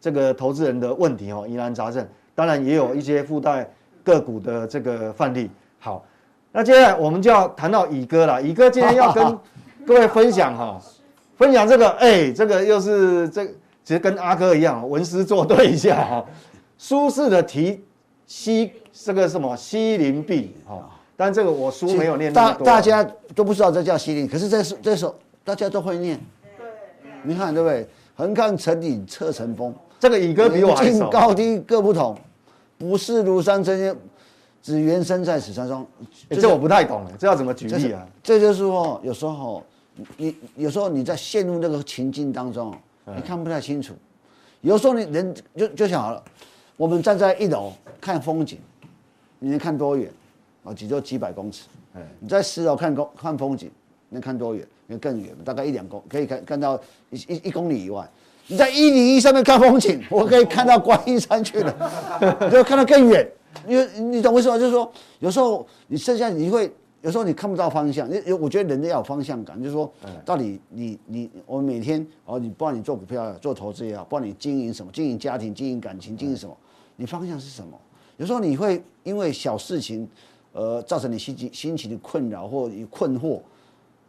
[0.00, 3.68] 这个投资人的问题哦，疑难杂症，当然也有一些附带
[4.04, 5.50] 个股的这个范例。
[5.78, 6.04] 好，
[6.52, 8.40] 那接下来我们就要谈到乙哥了。
[8.40, 9.38] 乙哥今天要跟
[9.84, 10.80] 各位分享哈，
[11.36, 13.44] 分享这个，哎、欸，这个又是这，
[13.82, 16.24] 其实跟阿哥一样，文思作对一下哈。
[16.78, 17.82] 舒适的提
[18.26, 22.64] 西，这个什么西林壁哈，但这个我书没有念那么多。
[22.64, 26.20] 大大家都不知道这叫西林，可是这是这首大家都会念。
[26.56, 26.66] 对，
[27.24, 27.88] 你看对不对？
[28.14, 31.08] 横看成岭侧成峰，这个乙哥比我还熟。
[31.10, 32.16] 高低各不同，
[32.76, 33.96] 不是庐山真仙。
[34.60, 35.86] 只缘身在此山中，
[36.28, 38.06] 这我不太懂了，这要怎么举例啊？
[38.22, 39.64] 这就是说，有时候
[40.16, 42.74] 你有时候你在陷入那个情境当中，
[43.06, 43.94] 你看不太清楚。
[44.60, 46.22] 有时候你人就就想好了，
[46.76, 48.58] 我们站在一楼看风景，
[49.38, 50.10] 你能看多远？
[50.64, 51.62] 啊，几就几百公尺。
[52.18, 53.70] 你在十楼看公看风景，
[54.08, 54.66] 能看多远？
[54.88, 56.78] 能更远，大概一两公可以看看到
[57.10, 58.06] 一一一公里以外。
[58.48, 63.26] 你在一零一上面看风景， 我可以看到观音山去了，你 就看到更远。
[63.66, 64.58] 因为你懂我意思吗？
[64.58, 66.70] 就是说，有时候你剩下你会，
[67.02, 68.08] 有时候你看不到方向。
[68.08, 69.90] 你我觉得人要有方向感，就是说，
[70.24, 76.56] 到底你你我们每天哦，你不管你做股票、做投资也好，不管你经营什么，经营家庭、经营感情、经营什么，
[76.96, 77.78] 你方向是什么？
[78.16, 80.08] 有时候你会因为小事情，
[80.52, 83.40] 呃，造成你心情心情的困扰或困惑，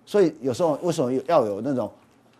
[0.05, 1.89] 所以有时候为什么要有那种？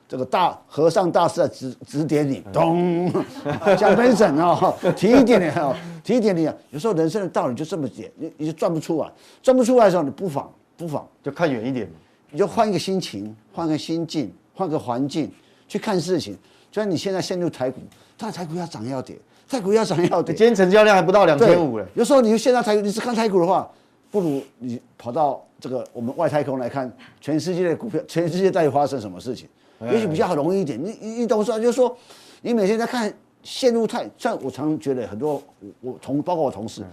[0.10, 3.14] 这个大和尚大师来指指点你，咚，
[3.78, 6.58] 讲本省啊， 提一点点啊，提一点点啊。
[6.72, 9.12] 有时候人生的道理就这么点，你你就转不出来，
[9.44, 11.88] 转不出来的时候，你不妨不妨就看远一点，
[12.32, 15.32] 你就换一个心情，换个心境，换个环境
[15.68, 16.36] 去看事情。
[16.72, 17.80] 就像你现在陷入台股，
[18.18, 19.16] 它台股要涨要跌，
[19.48, 20.34] 台股要涨要跌。
[20.34, 21.88] 今天成交量还不到两千五了。
[21.94, 23.70] 有时候你现在台股，你是看台股的话，
[24.10, 26.92] 不如你跑到这个我们外太空来看
[27.22, 29.48] 全世界的股票，全世界到底发生什么事情。
[29.82, 31.96] 也许比较容易一点，你你你懂说，就是说，
[32.42, 33.12] 你每天在看
[33.44, 35.42] 线路太，像我常觉得很多
[35.82, 36.84] 我同包括我同事，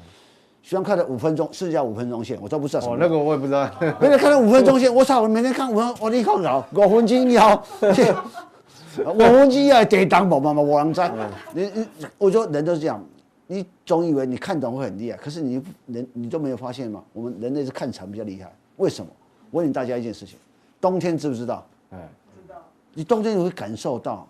[0.62, 2.94] 喜欢看的五分钟，是叫五分钟线，我都不知道什么。
[2.94, 3.68] 哦，那个我也不知道。
[4.00, 5.22] 每天看到五分钟线，我操！
[5.22, 11.10] 我每天看五分，我你靠搞五分钟以后，五分钟以后 跌当宝宝嘛，我能在。
[11.52, 11.86] 你你，
[12.18, 13.04] 我说人都是这样，
[13.46, 17.02] 你总以为你看懂会很厉害，可是你人你都没有发现吗？
[17.12, 19.10] 我们人类是看长比较厉害，为什么？
[19.50, 20.36] 我问你大家一件事情，
[20.80, 21.64] 冬天知不知道？
[21.90, 22.08] 哎，知道。
[22.96, 24.26] 你冬天你会感受到，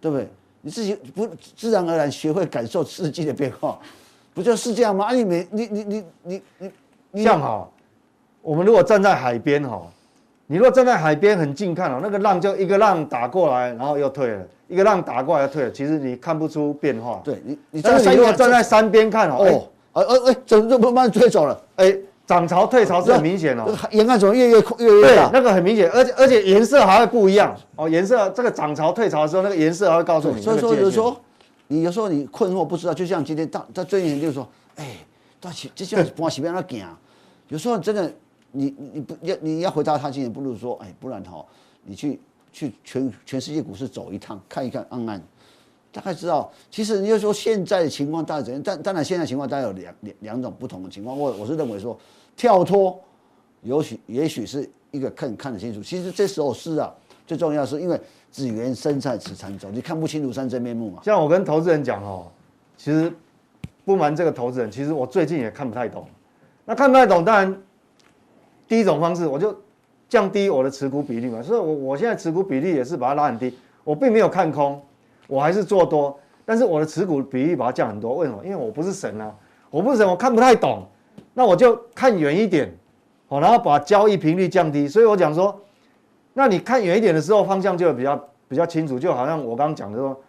[0.00, 0.28] 对不对？
[0.60, 3.78] 你自己不自然而然学会感受四季的变化，
[4.34, 5.04] 不就是这样吗？
[5.06, 6.70] 啊，你没你你你你你
[7.12, 7.68] 你这样哈，
[8.42, 9.80] 我们如果站在海边哈，
[10.48, 14.44] 你如果站在海边很近看哦，那个浪就一个浪打过来，然后又退了。
[14.66, 17.22] 一个浪打过来又退了，其实你看不出变化。
[17.24, 21.58] 对你，你站在如果站在山边看哦，哦，哎哎哎，怎么慢慢退走了？
[21.76, 21.96] 哎，
[22.28, 23.74] 涨潮退潮是很明显哦。
[23.90, 25.30] 沿岸怎么越越越越大？
[25.32, 27.88] 那个很明显，而且而且颜色还会不一样哦。
[27.88, 30.40] 颜色这个涨潮退潮的时候，那个颜色还会告诉你。
[30.40, 31.16] 所以说有时候
[31.66, 34.98] 你有时候你困惑不知道，就像今天大在最近就是说，哎，
[35.40, 36.86] 到起这像往西边那行，
[37.48, 38.12] 有时候真的
[38.52, 41.44] 你你不要你要回答他今天不如说，哎，不然哈，
[41.82, 42.20] 你去。
[42.50, 45.22] 去全全世界股市走一趟，看一看，按按，
[45.92, 46.50] 大概知道。
[46.70, 48.60] 其实你就说现在的情况大概怎样？
[48.64, 51.16] 但当然现在情况大概有两两两种不同的情况。
[51.16, 51.96] 我我是认为说，
[52.38, 52.98] 跳脱，
[53.60, 55.82] 也许也许是一个看看得清楚。
[55.82, 56.90] 其实这时候是啊，
[57.26, 58.00] 最重要是因为
[58.32, 61.02] 只缘身在此山中，你看不清庐山真面目嘛。
[61.04, 62.28] 像我跟投资人讲哦，
[62.78, 63.12] 其实
[63.84, 66.06] 不瞒这个投资人，其实我最近也看不太懂。
[66.64, 67.62] 那看不太懂，当然
[68.66, 69.54] 第一种方式我就。
[70.10, 74.80] 降低我的持股比例嘛，所以我我现在持股比例也是把它拉很低，我并没有看空，
[75.26, 78.42] 我还是做多，但是我的持股比例把它降很多，为什么？
[78.42, 79.30] 因为我不是神啊，
[79.68, 80.86] 我不是神，我看不太懂，
[81.38, 82.68] 那我就看远一点，
[83.28, 85.56] 好，然后把交易频率降低，所以我讲说，
[86.32, 90.20] 那你看远一点的时候，方向就比较比较清楚，就好像我刚刚讲的说，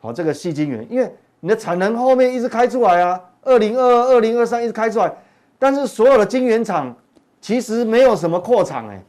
[0.00, 5.12] 好，这个细晶圆，因为你的产能后面一直开出来啊，二零二二、二零二三一直开出来，
[5.58, 6.96] 但是所有的晶圆厂。
[7.42, 9.02] 其实没有什么扩厂哎，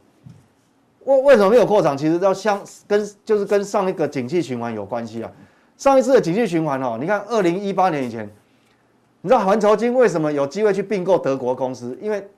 [1.04, 1.96] 为为什么没有扩厂？
[1.96, 5.30] 其实要相跟就是跟上一个景气循环有关系啊。
[5.76, 8.26] 上一次的景气循环哦，你看二零一八年以前，
[9.22, 11.96] 你知道环球金为什么有机会去并购德国公司？
[12.00, 12.28] 因为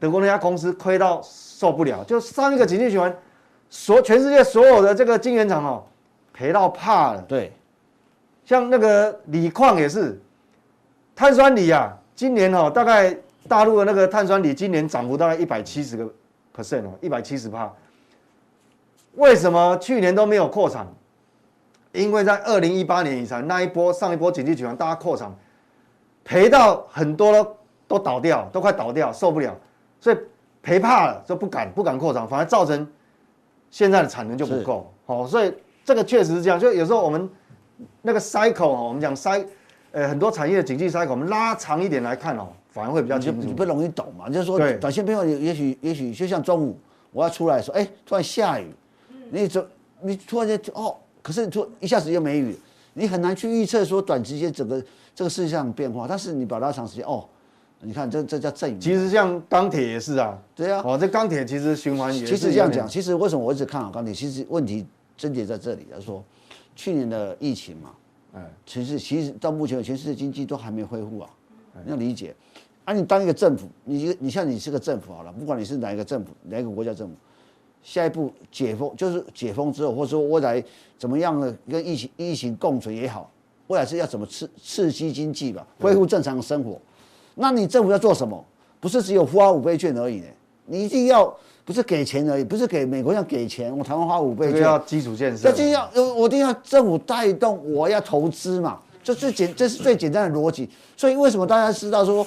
[0.00, 3.14] 德国那家公司亏到受不了，就上一个经济循环，
[3.68, 5.84] 所全世界所有的这个晶圆厂哦，
[6.32, 7.22] 赔到怕了。
[7.28, 7.52] 对，
[8.44, 10.18] 像那个锂矿也是，
[11.14, 13.14] 碳酸锂啊，今年哦大概。
[13.48, 16.08] 大陆的那个碳酸锂今年涨幅大概一百七十个
[16.56, 17.70] percent 哦，一百七十帕。
[19.16, 20.86] 为什么去年都没有扩产？
[21.90, 25.36] 因为在二零一八年以前那一波上一波经济循环，大家扩厂
[26.24, 27.56] 赔到很多都
[27.88, 29.56] 都倒掉，都快倒掉，受不了，
[30.00, 30.16] 所以
[30.62, 32.86] 赔怕了，就不敢不敢扩张，反而造成
[33.70, 34.92] 现在的产能就不够。
[35.06, 35.52] 好，所以
[35.84, 36.58] 这个确实是这样。
[36.58, 37.28] 就有时候我们
[38.02, 39.46] 那个 cycle 哦，我们讲 cycle，
[39.92, 42.48] 呃，很多产业的经济 cycle，我们拉长一点来看哦。
[42.70, 44.30] 反而会比较清楚，你不容易懂嘛？
[44.30, 46.78] 就是说，短线变化，也许也许就像中午
[47.10, 48.72] 我要出来说，哎，突然下雨，
[49.30, 49.62] 你走，
[50.00, 52.58] 你突然间哦，可是突一下子又没雨，
[52.94, 54.82] 你很难去预测说短时间整个
[55.14, 56.06] 这个事项变化。
[56.08, 57.28] 但是你把它长时间哦，
[57.80, 58.78] 你看这这叫正。
[58.80, 62.26] 其实像钢铁也是啊，对啊，哦，这钢铁其实循环也是。
[62.26, 64.14] 其实这样讲，其实为什么我一直看好钢铁？
[64.14, 66.22] 其实问题症结在这里，就是说
[66.74, 67.90] 去年的疫情嘛，
[68.34, 71.30] 哎，其实其实到目前全世界经济都还没恢复啊，
[71.84, 72.34] 你要理解。
[72.84, 77.14] 啊，你当一个政府，你你像你是个政府好了，不管你是哪一个政府，哪一个国家政府，
[77.80, 80.60] 下一步解封就是解封之后，或者说未来
[80.98, 83.30] 怎么样的跟疫情疫情共存也好，
[83.68, 86.80] 未来是要怎么刺刺激经济吧，恢复正常的生活，
[87.34, 88.44] 那你政府要做什么？
[88.80, 90.26] 不是只有发五倍券而已呢，
[90.66, 102.26] 你一定要不是给钱而已，不是给美国要给钱，我台湾花五倍券要基础建设，这就要我一定要政府带动，我要投资嘛，这最简这是最简单的逻辑，所以为什么大家知道说？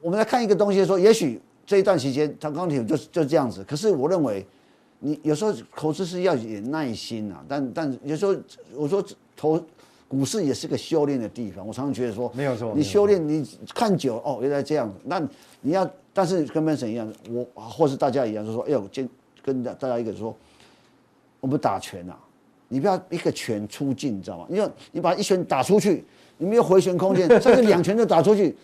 [0.00, 3.64] 我们来看一个东西，说也许这一段期间，它钢铁就就这样子。
[3.64, 4.46] 可是我认为，
[5.00, 7.44] 你有时候投资是要有耐心啊。
[7.48, 8.32] 但但有时候
[8.76, 9.04] 我说
[9.36, 9.60] 投
[10.08, 11.66] 股市也是个修炼的地方。
[11.66, 14.94] 我常常觉得说，没有错，你修炼你看久了哦，原来这样子。
[15.04, 15.20] 那
[15.60, 19.08] 你要，但是跟本身一样，我或是大家一样，就说哎呦，跟
[19.44, 20.34] 跟大家一个说，
[21.40, 22.18] 我们打拳啊，
[22.68, 24.46] 你不要一个拳出尽，你知道吗？
[24.48, 26.04] 因为你把一拳打出去，
[26.38, 28.56] 你没有回旋空间， 甚至两拳就打出去。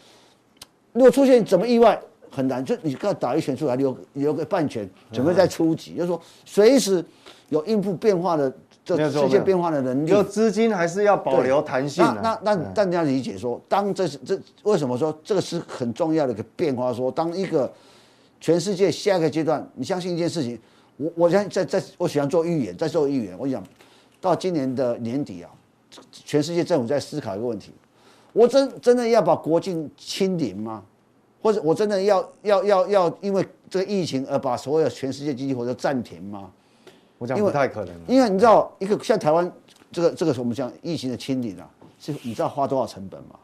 [0.93, 2.01] 如果出现怎么意外，
[2.35, 7.05] 很难，就你刚打一拳出来，留留个半拳，准备再出击，就是说随时
[7.51, 8.53] 有应付变化的
[8.85, 10.11] 这世界变化的能力。
[10.11, 12.05] 就资金还是要保留弹性。
[12.05, 16.93] 那那那大家理解说，当这是这为什么说这个是很重要的一个变化？
[16.93, 17.73] 说当一个
[18.41, 20.59] 全世界下一个阶段，你相信一件事情，
[20.97, 23.63] 我我想在在我喜欢做预言，在做预言，我想
[24.21, 25.51] 到今年的年底啊，
[26.13, 27.73] 全世界政府在思考一个问题。
[28.33, 30.83] 我真真的要把国境清零吗？
[31.45, 36.51] 或者我真的要要要要因为这个疫情而把所有全世界经济活动暂停吗？
[37.19, 37.95] 我讲不太可能。
[38.09, 39.53] 因为你知道，一个像台湾
[39.93, 41.69] 这个这个我们讲疫情的清理啊，
[42.01, 43.37] 是你知道花多少成本吗？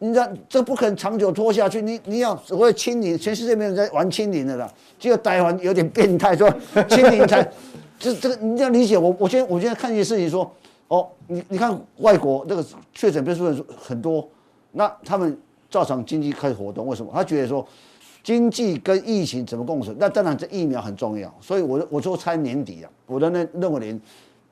[0.00, 1.80] 你知道这不可能长久拖下去。
[1.80, 4.70] 你你要所谓清零，全世界没有人在玩清零的啦。
[4.98, 6.46] 只有台湾有点变态，说
[6.90, 7.42] 清零才，
[7.98, 9.16] 这这个你要理解我。
[9.18, 10.54] 我现在我现在看一件事情说，
[10.88, 14.28] 哦，你你看外国那个确诊病数很多，
[14.72, 15.36] 那他们
[15.70, 17.10] 照常经济开始活动，为什么？
[17.14, 17.66] 他觉得说
[18.22, 19.96] 经济跟疫情怎么共存？
[19.98, 21.32] 那当然这疫苗很重要。
[21.40, 24.00] 所以我我说猜年底啊，我的认认为连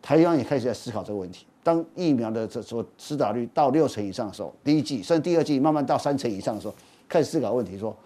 [0.01, 1.47] 台湾也开始在思考这个问题。
[1.63, 6.75] 当疫苗的这说施打率到六成以上的时候，第一季甚至第二季慢慢到三成以上的时候，
[7.09, 7.97] 开始思考问题说，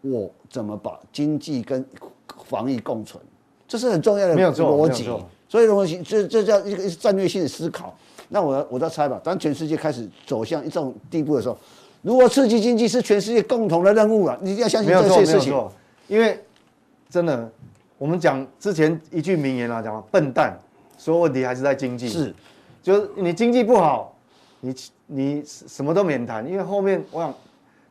[0.00, 1.84] 我怎么把经济跟
[2.46, 3.22] 防疫共存？
[3.68, 5.06] 这是很重要的逻辑。
[5.48, 7.94] 所以东西这这叫一个战略性的思考。
[8.30, 11.56] 那我我再猜吧，当全世界开始走向一种地步的时候，
[12.04, 15.50] 如果刺激经济是全世界共同的任务啊，你一定要相信这些事情。
[15.50, 15.72] 没有错，
[16.06, 16.38] 因为
[17.08, 17.50] 真的，
[17.96, 20.54] 我们讲之前一句名言啊，讲笨蛋，
[20.98, 22.06] 所有问题还是在经济。
[22.10, 22.32] 是。
[22.82, 24.14] 就是你经济不好，
[24.60, 24.74] 你
[25.06, 27.34] 你什么都免谈，因为后面我想，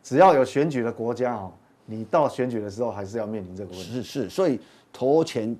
[0.03, 1.49] 只要有选举的国家啊，
[1.87, 3.91] 你到选举的时候还是要面临这个问题。
[3.91, 4.59] 是是，所以
[4.93, 5.57] 投钱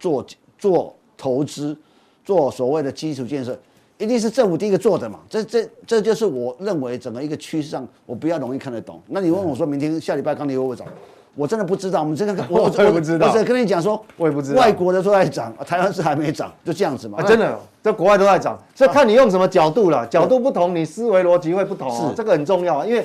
[0.00, 0.26] 做
[0.58, 1.76] 做投资，
[2.24, 3.56] 做所谓的基础建设，
[4.02, 5.20] 一定是政府第一个做的嘛。
[5.28, 9.00] 这这这就是我认为整个一个趋势上，我比较容易看得懂。
[9.06, 10.86] 那你问我说明天下礼拜刚你会不会涨？
[11.34, 13.26] 我真的不知道，我们真的 我我也不知道。
[13.26, 14.60] 我只跟你讲说，我也不知道。
[14.60, 17.18] 外国的都在涨，台湾是还没涨，就这样子嘛。
[17.20, 22.08] 啊、真的，在国外都在涨，所以看你用什么角度了，角度不同，你思维逻辑会不同、哦。
[22.10, 23.02] 是，这个很重要啊，因为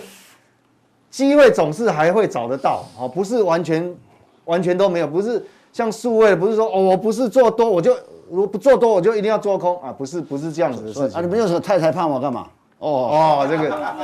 [1.09, 3.95] 机会总是还会找得到，哦，不是完全
[4.43, 5.41] 完全都没有，不是
[5.71, 7.95] 像数位，不是说哦，我不是做多，我就
[8.29, 11.17] 我不做多，我就一定要做空啊，不是不是这样子的事情。
[11.17, 12.47] 啊，你们有什么太太怕我干嘛？
[12.79, 13.95] 哦哦，这个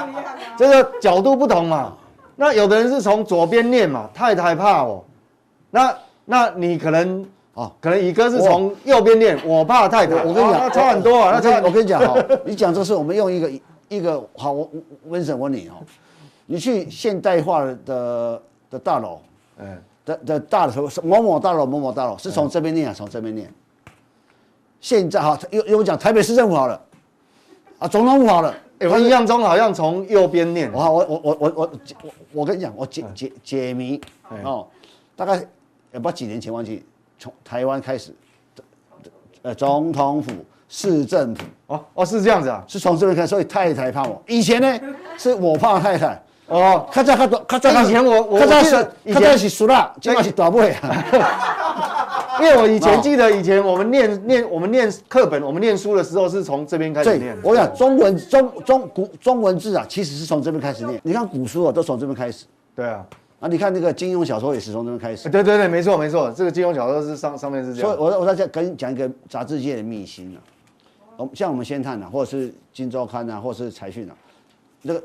[0.57, 1.93] 这个角度不同嘛。
[2.35, 5.05] 那有的人是从左边念嘛，太太怕我，
[5.69, 5.95] 那
[6.25, 10.15] 那你可能哦，可能乙哥是从右边念，我怕太太。
[10.23, 11.31] 我跟你讲，那差很多啊。
[11.35, 13.51] 那差，我跟你讲哈，你讲这事，我们用一个
[13.89, 14.67] 一个好，我
[15.05, 15.73] 温婶问你哦，
[16.47, 19.19] 你去现代化的的大楼，
[19.59, 23.53] 嗯，的的大楼某某大楼某某大楼是从这边念啊，从这边念。
[24.83, 26.79] 现在哈，又又讲台北市政府好了，
[27.79, 28.53] 啊，总统府好了。
[28.81, 30.69] 我印象中好像从右边念。
[30.73, 31.71] 我我我我我我
[32.33, 33.99] 我跟你讲，我解解解谜
[34.43, 34.67] 哦，
[35.15, 36.83] 大概也不知道几年前忘记，
[37.17, 38.13] 从台湾开始，
[39.41, 40.33] 呃，总统府、
[40.67, 44.21] 市政府哦哦是这样子啊，是从这边开始，所以太太怕我。
[44.27, 44.79] 以前呢，
[45.17, 46.21] 是我怕太太。
[46.47, 47.69] 哦，看这看多看这。
[47.83, 50.69] 以前我我记得以前是输了，今晚是大不啊。
[52.41, 57.37] 因为我以前记得，以前我们念念我们念课本，我们念书的时候是从这边开始念。
[57.43, 60.99] 我想中文中中古中文字啊，其实是从这边开始念。
[61.03, 62.45] 你看古书啊，都从这边开始。
[62.75, 63.05] 对啊，
[63.39, 65.29] 啊，你看那个金庸小说也是从这边开始。
[65.29, 67.95] 对对对，没错没错，这个金庸小说是上上面是这样。
[67.95, 70.41] 所以我我在跟你讲一个杂志界的秘辛啊，
[71.17, 74.15] 我像我们先探啊，或者是金周刊啊，或者是财讯啊，
[74.81, 75.03] 那个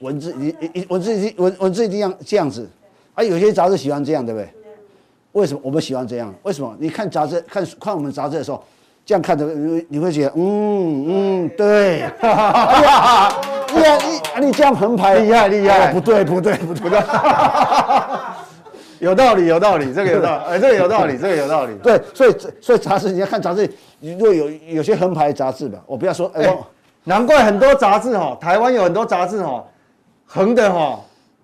[0.00, 2.68] 文字一一文字一文文字一定要这样子，
[3.14, 4.48] 啊，有些杂志喜欢这样，对不对？
[5.32, 6.32] 为什么我们喜欢这样？
[6.42, 6.74] 为什么？
[6.78, 8.62] 你看杂志，看看我们杂志的时候，
[9.04, 13.40] 这样看着你你会觉得，嗯嗯，对，哈哈哈哈哈！
[13.68, 17.00] 你你你这样横排，厉害厉害，不对不对不对，
[19.00, 21.74] 有道理有道理，这个有道理，哎，这个有道理，这个有道理。
[21.82, 23.68] 对，所以所以杂志你要看杂志，
[23.98, 26.56] 你如果有有些横排杂志吧，我不要说，哎，
[27.02, 29.62] 难怪很多杂志哈，台湾有很多杂志哈，
[30.26, 31.00] 横的哈，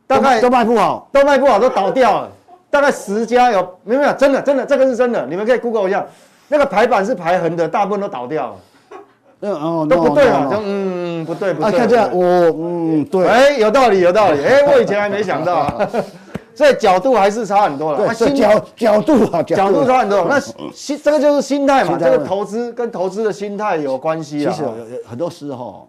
[0.06, 2.22] 大概都卖不好，都卖不好，都倒掉。
[2.22, 2.28] 了。
[2.70, 6.06] 大概十家有，没有没有，真的真的，这个是真的，你们可以 Google 一下，
[6.46, 8.46] 那个排版是排横的，大部分都倒掉。
[8.46, 8.56] 了，
[9.42, 15.68] 嗯哦，都不对啊，嗯不对不对，啊看这样，我嗯对，哎有道理有道理，哎我以前还没想到，
[16.54, 19.84] 所以角度还是差很多了，对，角角度啊角度。
[19.84, 20.38] 差很多，那
[20.72, 25.88] 心这个就是心态嘛，这个投资跟投资的心态有关系啊，其实有有很多时候。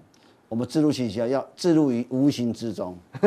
[0.52, 2.94] 我们置入信息要置入于无形之中。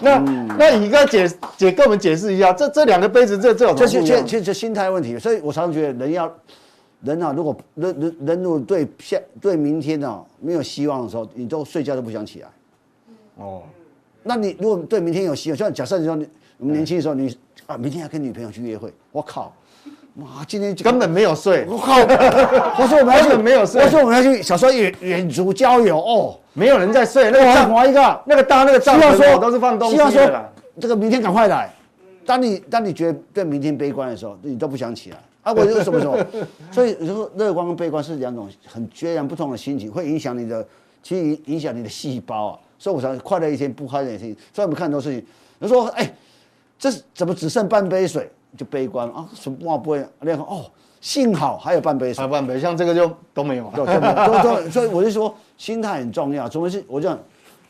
[0.00, 5.18] 那、嗯、那乙哥解解跟我们解释一下，这这两个杯子这这种，这是这这这心态问题。
[5.18, 6.34] 所以我常常觉得人要
[7.02, 12.48] 人啊，如果人人人如果对现对明天啊没有希望的时候，你都睡觉都不想起来。
[13.36, 13.64] 哦，
[14.22, 17.36] 那你如果对明天有希望，像假设你说你我们年轻的时候，你
[17.66, 19.54] 啊明天要跟女朋友去约会，我靠。
[20.16, 21.96] 哇，今天根本没有睡，我靠！
[22.78, 27.32] 我说我们要去没有睡，我说我们要去小时候远远足郊游哦，没有人在睡。
[27.32, 30.10] 那个帐篷一个，那个搭那个帐篷都是放东西的。
[30.10, 30.40] 希望说
[30.78, 31.68] 这个明天赶快来。
[32.24, 35.50] 当你当你觉得对明天悲观的时候，你都不想起来啊！
[35.52, 36.16] 我就是什么时候？
[36.70, 40.64] 所以说乐观跟悲观是两种很截然不同的心情，会影响你的，
[41.02, 42.58] 其实影响你的细胞啊。
[42.78, 44.34] 所以我想快乐一天，不快乐一天。
[44.52, 45.26] 所以我们看很多事情，
[45.58, 46.08] 有时候哎，
[46.78, 48.30] 这是怎么只剩半杯水？
[48.56, 50.06] 就悲观啊，什么不会？
[50.20, 50.64] 你看哦，
[51.00, 56.48] 幸好还有半杯水，还有半杯，像这个就都没有了，所以我就说心态很重要。
[56.48, 57.18] 总是我讲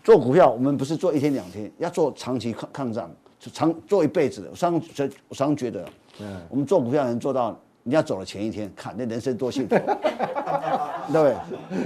[0.03, 3.11] 做股票，我们不是做一天两天，要做长期抗抗战，
[3.53, 4.49] 长做一辈子的。
[4.51, 4.81] 我常
[5.29, 5.85] 我常觉得，
[6.21, 7.59] 嗯，我们做股票能做到。
[7.87, 9.79] 你要走的前一天，看那人生多幸福， 对
[11.07, 11.37] 不对？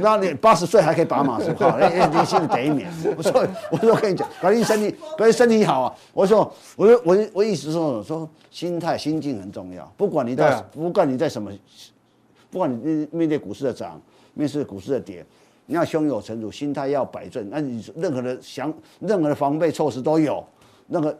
[0.00, 2.88] 那你八十岁还可以把马说话， 那那心里得一免。
[3.16, 5.94] 我说，我说，我跟你讲，关键身体，关键身体好啊。
[6.12, 9.84] 我说，我说，我我意思说，说心态、心境很重要。
[9.96, 11.50] 不管你在，不管你在什么，
[12.48, 14.00] 不管你面对股市的涨，
[14.34, 15.26] 面对股市的跌，
[15.66, 17.50] 你要胸有成竹，心态要摆正。
[17.50, 20.46] 那你任何的想，任何的防备措施都有，
[20.86, 21.18] 那个。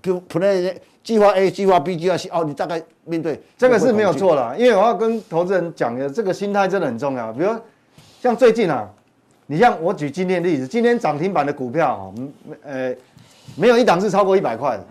[0.00, 7.32] 就普通人计划 A、计划 B、计划 C，哦，你大概面对这个是没有错的，因为我要跟投资人讲的，这个心态真的很重要。
[7.32, 7.50] 比如
[8.20, 8.88] 像最近啊，
[9.46, 12.02] 你像我举今天的例子，今天涨停板的股票啊，
[12.62, 12.94] 呃，
[13.56, 14.84] 没有一档是超过一百块的。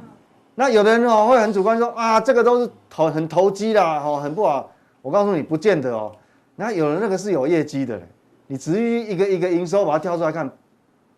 [0.55, 4.69] 那有的人哦会很主观说啊，这个都是投很投机啦哦，很不好。
[5.01, 6.11] 我告诉你，不见得哦。
[6.55, 7.99] 那有的那个是有业绩的，
[8.47, 10.49] 你至于一个一个营收把它挑出来看，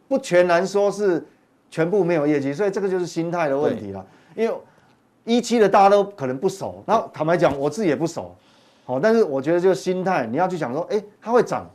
[0.07, 1.23] 不全然说是。
[1.74, 4.05] 全部没有业绩，所以这个就是心态的问题了。
[4.36, 4.55] 因为
[5.24, 8.36] 一期的大家都可能不熟，然后坦白讲，我自己也不熟，
[8.86, 11.67] 好，但是我觉得就是心态，你要去想说，哎，它会涨，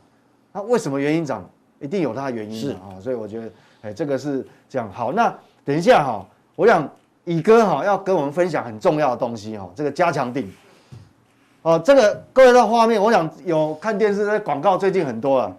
[0.53, 1.43] 它为什么原因涨？
[1.81, 2.95] 一定有它的原因啊。
[3.01, 4.89] 所以我觉得，哎，这个是这样。
[4.89, 6.25] 好，那等一下哈，
[6.55, 6.89] 我想
[7.25, 10.49] 乙哥哈要跟我们分享很重要的东西哈，这个加强定。
[11.63, 15.53] 哦，这个各位的画面，我想有看电视的广告最近很多了。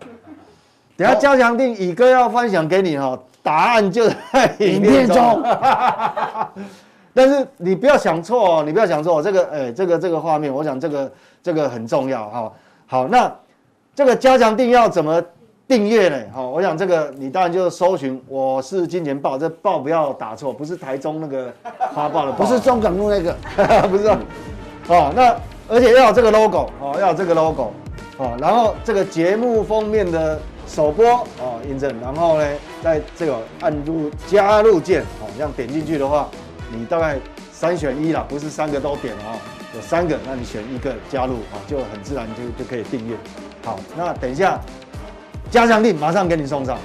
[0.96, 3.20] 等下加强定，乙哥要分享给你哈。
[3.42, 5.42] 答案就在影片中，
[7.14, 11.12] 但是你不要想错哦，你不要想错这个，哎，这个这个画面，我想这个
[11.42, 12.52] 这个很重要哈。
[12.86, 13.32] 好，那
[13.94, 15.22] 这个加强定要怎么
[15.66, 16.16] 订阅呢？
[16.34, 21.52] 好，我想这个你当然就搜寻我是金钱豹，这豹不要打错，不是台中那个
[21.94, 23.34] 花豹的，不是中港路那个，
[23.88, 24.08] 不是。
[24.88, 25.34] 哦，那
[25.68, 27.72] 而且要有这个 logo 哦，要有这个 logo
[28.18, 30.38] 哦，然后这个节目封面的。
[30.70, 31.04] 首播
[31.40, 32.48] 哦，印证，然后呢，
[32.80, 36.28] 在这个按入加入键哦，这样点进去的话，
[36.72, 37.18] 你大概
[37.52, 39.34] 三选一啦，不是三个都点啊，
[39.74, 43.16] 有三个，那你选一个加入啊，就很自然就就可以订阅。
[43.64, 44.60] 好，那等一下
[45.50, 46.78] 加强力马上给你送上。